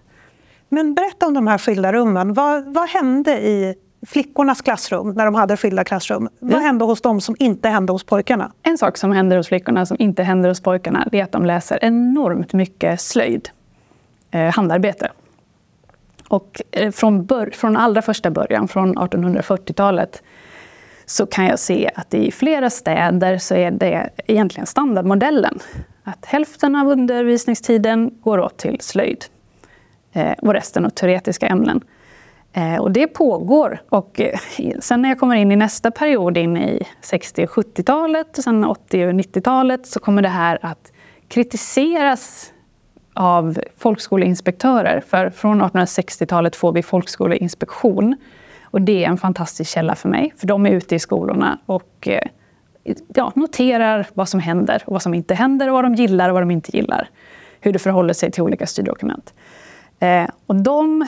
Men 0.69 0.95
berätta 0.95 1.27
om 1.27 1.35
de 1.35 1.47
här 1.47 1.59
skilda 1.59 1.93
rummen. 1.93 2.35
Vad, 2.35 2.75
vad 2.75 2.89
hände 2.89 3.33
i 3.33 3.75
flickornas 4.07 4.61
klassrum 4.63 5.11
när 5.11 5.25
de 5.25 5.35
hade 5.35 5.57
skilda 5.57 5.85
klassrum? 5.85 6.29
Vad 6.39 6.63
hände 6.63 6.85
hos 6.85 7.01
dem 7.01 7.21
som 7.21 7.37
inte 7.39 7.69
hände 7.69 7.93
hos 7.93 8.05
pojkarna? 8.05 8.53
En 8.63 8.79
sak 8.79 8.97
som 8.97 9.13
händer 9.13 9.37
hos 9.37 9.49
flickorna 9.49 9.87
som 9.87 9.97
inte 10.01 10.23
händer 10.23 10.49
hos 10.49 10.61
pojkarna 10.61 11.09
är 11.13 11.23
att 11.23 11.33
de 11.33 11.45
läser 11.47 11.79
enormt 11.83 12.53
mycket 12.53 13.01
slöjd 13.01 13.49
Eh, 14.35 14.55
handarbete. 14.55 15.11
Och 16.29 16.63
eh, 16.71 16.91
från, 16.91 17.25
bör, 17.25 17.51
från 17.55 17.77
allra 17.77 18.03
första 18.03 18.31
början, 18.31 18.69
från 18.69 18.99
1840-talet, 18.99 20.23
så 21.07 21.27
kan 21.27 21.47
jag 21.47 21.59
se 21.59 21.91
att 21.95 22.15
i 22.15 22.31
flera 22.31 22.71
städer 22.71 23.39
så 23.39 23.55
är 23.55 23.71
det 23.71 24.11
egentligen 24.27 24.67
standardmodellen. 24.67 25.59
Att 26.05 26.25
hälften 26.27 26.77
av 26.77 26.89
undervisningstiden 26.89 28.11
går 28.21 28.39
åt 28.39 28.57
till 28.57 28.81
slöjd 28.81 29.25
eh, 30.13 30.33
och 30.33 30.53
resten 30.53 30.87
åt 30.87 30.95
teoretiska 30.95 31.47
ämnen. 31.47 31.81
Eh, 32.53 32.77
och 32.77 32.91
det 32.91 33.07
pågår. 33.07 33.83
Och 33.89 34.21
eh, 34.21 34.39
sen 34.81 35.03
när 35.03 35.09
jag 35.09 35.19
kommer 35.19 35.37
in 35.37 35.53
i 35.53 35.57
nästa 35.57 35.91
period, 35.91 36.37
in 36.37 36.57
i 36.57 36.83
60 37.01 37.45
och 37.45 37.51
70-talet, 37.51 38.39
och 38.39 38.45
sen 38.45 38.65
80 38.65 39.07
och 39.07 39.13
90-talet, 39.13 39.87
så 39.87 40.01
kommer 40.01 40.23
det 40.23 40.29
här 40.29 40.59
att 40.63 40.93
kritiseras 41.29 42.52
av 43.15 43.59
folkskoleinspektörer. 43.77 45.01
För 45.01 45.31
från 45.31 45.63
1860-talet 45.63 46.57
får 46.57 46.73
vi 46.73 46.83
folkskoleinspektion. 46.83 48.17
Och 48.65 48.83
det 48.83 49.05
är 49.05 49.09
en 49.09 49.19
fantastisk 49.19 49.71
källa 49.71 49.95
för 49.95 50.09
mig, 50.09 50.33
för 50.37 50.47
de 50.47 50.67
är 50.67 50.71
ute 50.71 50.95
i 50.95 50.99
skolorna 50.99 51.59
och 51.67 52.09
eh, 52.09 52.23
ja, 53.15 53.33
noterar 53.35 54.07
vad 54.15 54.29
som 54.29 54.41
händer 54.41 54.83
och 54.87 54.93
vad 54.93 55.03
som 55.03 55.15
inte 55.15 55.35
händer 55.35 55.69
och 55.69 55.75
vad 55.75 55.85
de 55.85 55.95
gillar 55.95 56.29
och 56.29 56.35
vad 56.35 56.43
de 56.43 56.51
inte 56.51 56.77
gillar. 56.77 57.09
Hur 57.61 57.73
det 57.73 57.79
förhåller 57.79 58.15
sig 58.15 58.31
till 58.31 58.43
olika 58.43 58.67
styrdokument. 58.67 59.35
Eh, 59.99 60.29
och 60.47 60.57
de 60.57 61.07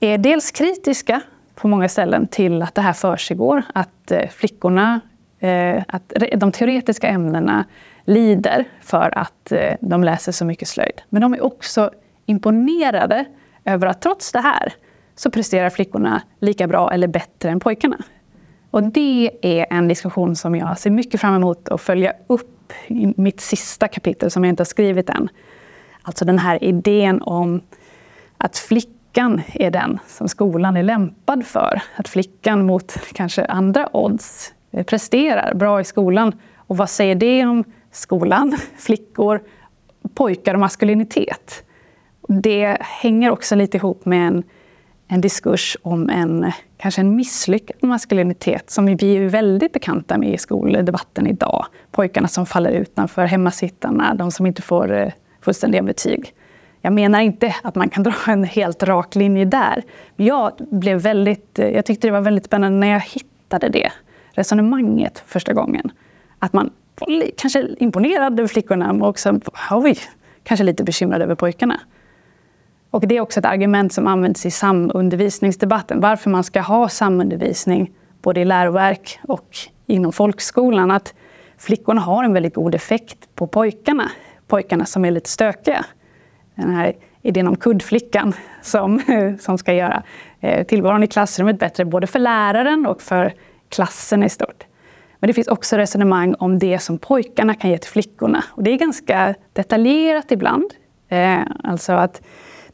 är 0.00 0.18
dels 0.18 0.50
kritiska 0.50 1.20
på 1.54 1.68
många 1.68 1.88
ställen 1.88 2.26
till 2.26 2.62
att 2.62 2.74
det 2.74 2.82
här 2.82 2.92
försiggår, 2.92 3.62
att 3.74 4.10
eh, 4.10 4.28
flickorna, 4.28 5.00
eh, 5.38 5.82
att 5.88 6.12
de 6.36 6.52
teoretiska 6.52 7.08
ämnena 7.08 7.64
lider 8.08 8.64
för 8.80 9.18
att 9.18 9.52
eh, 9.52 9.74
de 9.80 10.04
läser 10.04 10.32
så 10.32 10.44
mycket 10.44 10.68
slöjd. 10.68 11.02
Men 11.08 11.22
de 11.22 11.34
är 11.34 11.44
också 11.44 11.90
imponerade 12.26 13.24
över 13.64 13.86
att 13.86 14.02
trots 14.02 14.32
det 14.32 14.40
här 14.40 14.72
så 15.14 15.30
presterar 15.30 15.70
flickorna 15.70 16.22
lika 16.40 16.66
bra 16.66 16.92
eller 16.92 17.08
bättre 17.08 17.50
än 17.50 17.60
pojkarna. 17.60 17.98
Och 18.70 18.82
det 18.82 19.30
är 19.42 19.66
en 19.70 19.88
diskussion 19.88 20.36
som 20.36 20.54
jag 20.54 20.78
ser 20.78 20.90
mycket 20.90 21.20
fram 21.20 21.34
emot 21.34 21.68
att 21.68 21.80
följa 21.80 22.12
upp 22.26 22.72
i 22.86 23.14
mitt 23.16 23.40
sista 23.40 23.88
kapitel 23.88 24.30
som 24.30 24.44
jag 24.44 24.52
inte 24.52 24.60
har 24.60 24.66
skrivit 24.66 25.10
än. 25.10 25.28
Alltså 26.02 26.24
den 26.24 26.38
här 26.38 26.64
idén 26.64 27.22
om 27.22 27.60
att 28.38 28.58
flickan 28.58 29.42
är 29.52 29.70
den 29.70 29.98
som 30.06 30.28
skolan 30.28 30.76
är 30.76 30.82
lämpad 30.82 31.46
för. 31.46 31.82
Att 31.96 32.08
flickan 32.08 32.66
mot 32.66 32.98
kanske 33.12 33.44
andra 33.44 33.96
odds 33.96 34.54
eh, 34.70 34.84
presterar 34.84 35.54
bra 35.54 35.80
i 35.80 35.84
skolan. 35.84 36.32
Och 36.56 36.76
vad 36.76 36.90
säger 36.90 37.14
det 37.14 37.46
om 37.46 37.64
skolan, 37.92 38.56
flickor, 38.76 39.40
pojkar 40.14 40.54
och 40.54 40.60
maskulinitet. 40.60 41.64
Det 42.28 42.76
hänger 42.80 43.30
också 43.30 43.54
lite 43.54 43.76
ihop 43.76 44.04
med 44.04 44.28
en, 44.28 44.42
en 45.08 45.20
diskurs 45.20 45.76
om 45.82 46.10
en 46.10 46.52
kanske 46.76 47.00
en 47.00 47.16
misslyckad 47.16 47.76
maskulinitet 47.88 48.70
som 48.70 48.86
vi 48.86 49.16
är 49.16 49.28
väldigt 49.28 49.72
bekanta 49.72 50.18
med 50.18 50.34
i 50.34 50.38
skoldebatten 50.38 51.26
idag. 51.26 51.66
Pojkarna 51.90 52.28
som 52.28 52.46
faller 52.46 52.70
utanför, 52.70 53.24
hemmasittarna, 53.24 54.14
de 54.14 54.30
som 54.30 54.46
inte 54.46 54.62
får 54.62 54.92
eh, 54.92 55.12
fullständiga 55.40 55.82
betyg. 55.82 56.34
Jag 56.80 56.92
menar 56.92 57.20
inte 57.20 57.54
att 57.62 57.74
man 57.74 57.88
kan 57.88 58.02
dra 58.02 58.14
en 58.26 58.44
helt 58.44 58.82
rak 58.82 59.14
linje 59.14 59.44
där. 59.44 59.82
Men 60.16 60.26
jag, 60.26 60.52
blev 60.58 61.00
väldigt, 61.00 61.58
eh, 61.58 61.68
jag 61.68 61.84
tyckte 61.84 62.06
det 62.06 62.12
var 62.12 62.20
väldigt 62.20 62.44
spännande 62.44 62.78
när 62.78 62.92
jag 62.92 63.00
hittade 63.00 63.68
det 63.68 63.92
resonemanget 64.32 65.22
första 65.26 65.52
gången. 65.52 65.90
Att 66.38 66.52
man 66.52 66.70
kanske 67.36 67.68
imponerad 67.78 68.40
över 68.40 68.48
flickorna, 68.48 68.92
men 68.92 69.02
också 69.02 69.40
oj, 69.70 69.98
kanske 70.42 70.64
lite 70.64 70.84
bekymrad 70.84 71.22
över 71.22 71.34
pojkarna. 71.34 71.80
Och 72.90 73.08
det 73.08 73.16
är 73.16 73.20
också 73.20 73.40
ett 73.40 73.46
argument 73.46 73.92
som 73.92 74.06
används 74.06 74.46
i 74.46 74.50
samundervisningsdebatten. 74.50 76.00
Varför 76.00 76.30
man 76.30 76.44
ska 76.44 76.60
ha 76.60 76.88
samundervisning 76.88 77.90
både 78.22 78.40
i 78.40 78.44
läroverk 78.44 79.20
och 79.22 79.56
inom 79.86 80.12
folkskolan 80.12 80.90
att 80.90 81.14
flickorna 81.58 82.00
har 82.00 82.24
en 82.24 82.32
väldigt 82.32 82.54
god 82.54 82.74
effekt 82.74 83.34
på 83.34 83.46
pojkarna. 83.46 84.10
Pojkarna 84.46 84.84
som 84.84 85.04
är 85.04 85.10
lite 85.10 85.30
stökiga. 85.30 85.84
Den 86.54 86.70
här 86.74 86.92
idén 87.22 87.48
om 87.48 87.56
kuddflickan 87.56 88.32
som, 88.62 89.00
som 89.40 89.58
ska 89.58 89.72
göra 89.72 90.02
eh, 90.40 90.66
tillvaron 90.66 91.02
i 91.02 91.06
klassrummet 91.06 91.58
bättre 91.58 91.84
både 91.84 92.06
för 92.06 92.18
läraren 92.18 92.86
och 92.86 93.02
för 93.02 93.34
klassen 93.68 94.22
i 94.22 94.28
stort. 94.28 94.64
Men 95.20 95.28
det 95.28 95.34
finns 95.34 95.48
också 95.48 95.76
resonemang 95.76 96.34
om 96.34 96.58
det 96.58 96.78
som 96.78 96.98
pojkarna 96.98 97.54
kan 97.54 97.70
ge 97.70 97.78
till 97.78 97.90
flickorna. 97.90 98.44
Och 98.50 98.62
det 98.62 98.70
är 98.70 98.78
ganska 98.78 99.34
detaljerat 99.52 100.32
ibland. 100.32 100.74
Eh, 101.08 101.40
alltså 101.64 101.92
att 101.92 102.22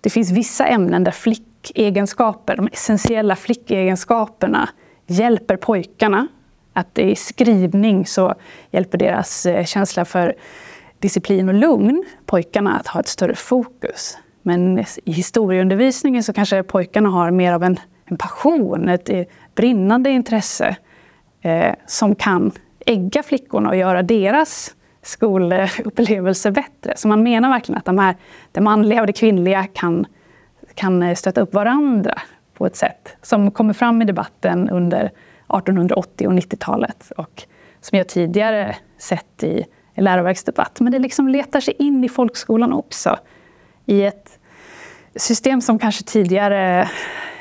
det 0.01 0.11
finns 0.11 0.31
vissa 0.31 0.67
ämnen 0.67 1.05
där 1.05 1.13
flickegenskaper, 1.13 2.57
de 2.57 2.69
essentiella 2.73 3.37
flickegenskaperna, 3.37 4.69
hjälper 5.07 5.57
pojkarna. 5.57 6.29
Att 6.73 6.99
i 6.99 7.15
skrivning 7.17 8.07
så 8.07 8.35
hjälper 8.71 8.99
deras 8.99 9.47
eh, 9.47 9.65
känsla 9.65 10.05
för 10.05 10.35
disciplin 10.99 11.49
och 11.49 11.55
lugn 11.55 12.05
pojkarna 12.27 12.79
att 12.79 12.87
ha 12.87 13.01
ett 13.01 13.09
större 13.09 13.35
fokus. 13.35 14.19
Men 14.43 14.79
i 14.79 15.13
historieundervisningen 15.13 16.23
så 16.23 16.33
kanske 16.33 16.63
pojkarna 16.63 17.09
har 17.09 17.31
mer 17.31 17.53
av 17.53 17.63
en, 17.63 17.81
en 18.05 18.17
passion, 18.17 18.89
ett 18.89 19.09
eh, 19.09 19.25
brinnande 19.55 20.11
intresse 20.11 20.77
eh, 21.45 21.75
som 21.87 22.15
kan 22.15 22.53
ägga 22.87 23.23
flickorna 23.23 23.69
och 23.69 23.77
göra 23.77 24.03
deras 24.03 24.75
skolupplevelse 25.03 26.51
bättre. 26.51 26.93
Så 26.97 27.09
man 27.09 27.23
menar 27.23 27.49
verkligen 27.49 27.79
att 27.79 27.85
de 27.85 27.99
här, 27.99 28.17
det 28.53 28.61
manliga 28.61 29.01
och 29.01 29.07
det 29.07 29.13
kvinnliga 29.13 29.67
kan, 29.67 30.07
kan 30.75 31.03
eh, 31.03 31.15
stötta 31.15 31.41
upp 31.41 31.55
varandra 31.55 32.19
på 32.55 32.67
ett 32.67 32.77
sätt 32.77 33.17
som 33.23 33.51
kommer 33.51 33.73
fram 33.73 34.03
i 34.03 34.05
debatten 34.05 34.71
under 34.71 35.05
1880 35.05 36.27
och 36.27 36.33
90-talet 36.33 37.13
och 37.17 37.43
som 37.81 37.99
jag 37.99 38.09
tidigare 38.09 38.77
sett 38.99 39.43
i 39.43 39.65
läroverksdebatt. 39.97 40.81
Men 40.81 40.93
det 40.93 40.99
liksom 40.99 41.29
letar 41.29 41.61
sig 41.61 41.75
in 41.79 42.05
i 42.05 42.09
folkskolan 42.09 42.73
också. 42.73 43.19
I 43.87 44.03
ett 44.03 44.39
system 45.17 45.61
som 45.61 45.79
kanske 45.79 46.05
tidigare 46.05 46.89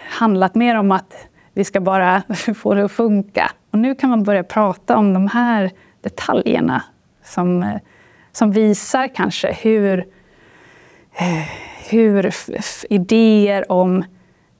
handlat 0.10 0.56
mer 0.56 0.76
om 0.76 0.92
att 0.92 1.28
vi 1.54 1.64
ska 1.64 1.80
bara 1.80 2.24
få 2.56 2.74
det 2.74 2.86
att 2.86 2.92
funka. 2.92 3.52
Och 3.72 3.80
nu 3.80 3.96
kan 3.96 4.10
man 4.10 4.24
börja 4.24 4.44
prata 4.44 4.98
om 4.98 5.14
de 5.14 5.28
här 5.28 5.72
detaljerna 6.02 6.84
som, 7.24 7.64
eh, 7.64 7.78
som 8.32 8.52
visar 8.52 9.16
kanske 9.16 9.54
hur, 9.62 10.00
eh, 11.14 11.48
hur 11.90 12.32
idéer 12.90 13.72
om 13.72 14.04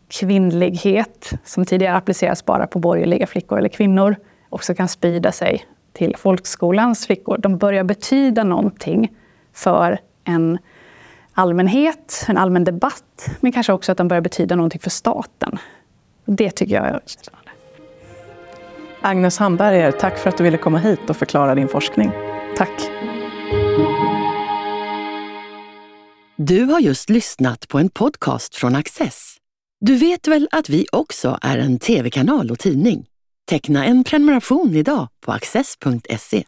kvinnlighet, 0.08 1.34
som 1.44 1.66
tidigare 1.66 1.96
appliceras 1.96 2.46
bara 2.46 2.68
på 2.68 2.80
borgerliga 2.80 3.28
flickor 3.28 3.58
eller 3.58 3.70
kvinnor, 3.70 4.16
också 4.50 4.76
kan 4.76 4.88
sprida 4.88 5.32
sig 5.32 5.66
till 5.94 6.16
folkskolans 6.18 7.06
flickor. 7.06 7.38
De 7.38 7.58
börjar 7.58 7.84
betyda 7.84 8.44
någonting 8.44 9.12
för 9.54 10.00
en 10.24 10.58
allmänhet, 11.34 12.26
en 12.28 12.38
allmän 12.38 12.64
debatt, 12.64 13.30
men 13.40 13.52
kanske 13.52 13.74
också 13.74 13.92
att 13.92 13.98
de 13.98 14.08
börjar 14.08 14.22
betyda 14.22 14.56
någonting 14.56 14.80
för 14.80 14.90
staten. 14.90 15.58
Det 16.36 16.52
tycker 16.52 16.76
jag 16.76 16.86
är 16.86 17.00
spännande. 17.06 17.52
Agnes 19.02 19.38
Hamberger, 19.38 19.92
tack 19.92 20.18
för 20.18 20.30
att 20.30 20.38
du 20.38 20.44
ville 20.44 20.58
komma 20.58 20.78
hit 20.78 21.10
och 21.10 21.18
förklara 21.18 21.56
din 21.56 21.68
forskning. 21.68 22.12
Tack. 22.58 22.90
Du 26.36 26.64
har 26.64 26.80
just 26.80 27.10
lyssnat 27.10 27.68
på 27.68 27.80
en 27.80 27.90
podcast 27.90 28.56
från 28.56 28.76
Access. 28.76 29.36
Du 29.80 29.96
vet 29.96 30.28
väl 30.28 30.48
att 30.52 30.70
vi 30.70 30.86
också 30.92 31.40
är 31.42 31.58
en 31.58 31.80
tv-kanal 31.80 32.52
och 32.52 32.60
tidning? 32.60 33.06
Teckna 33.50 33.86
en 33.86 34.04
prenumeration 34.04 34.76
idag 34.76 35.08
på 35.26 35.32
access.se. 35.32 36.44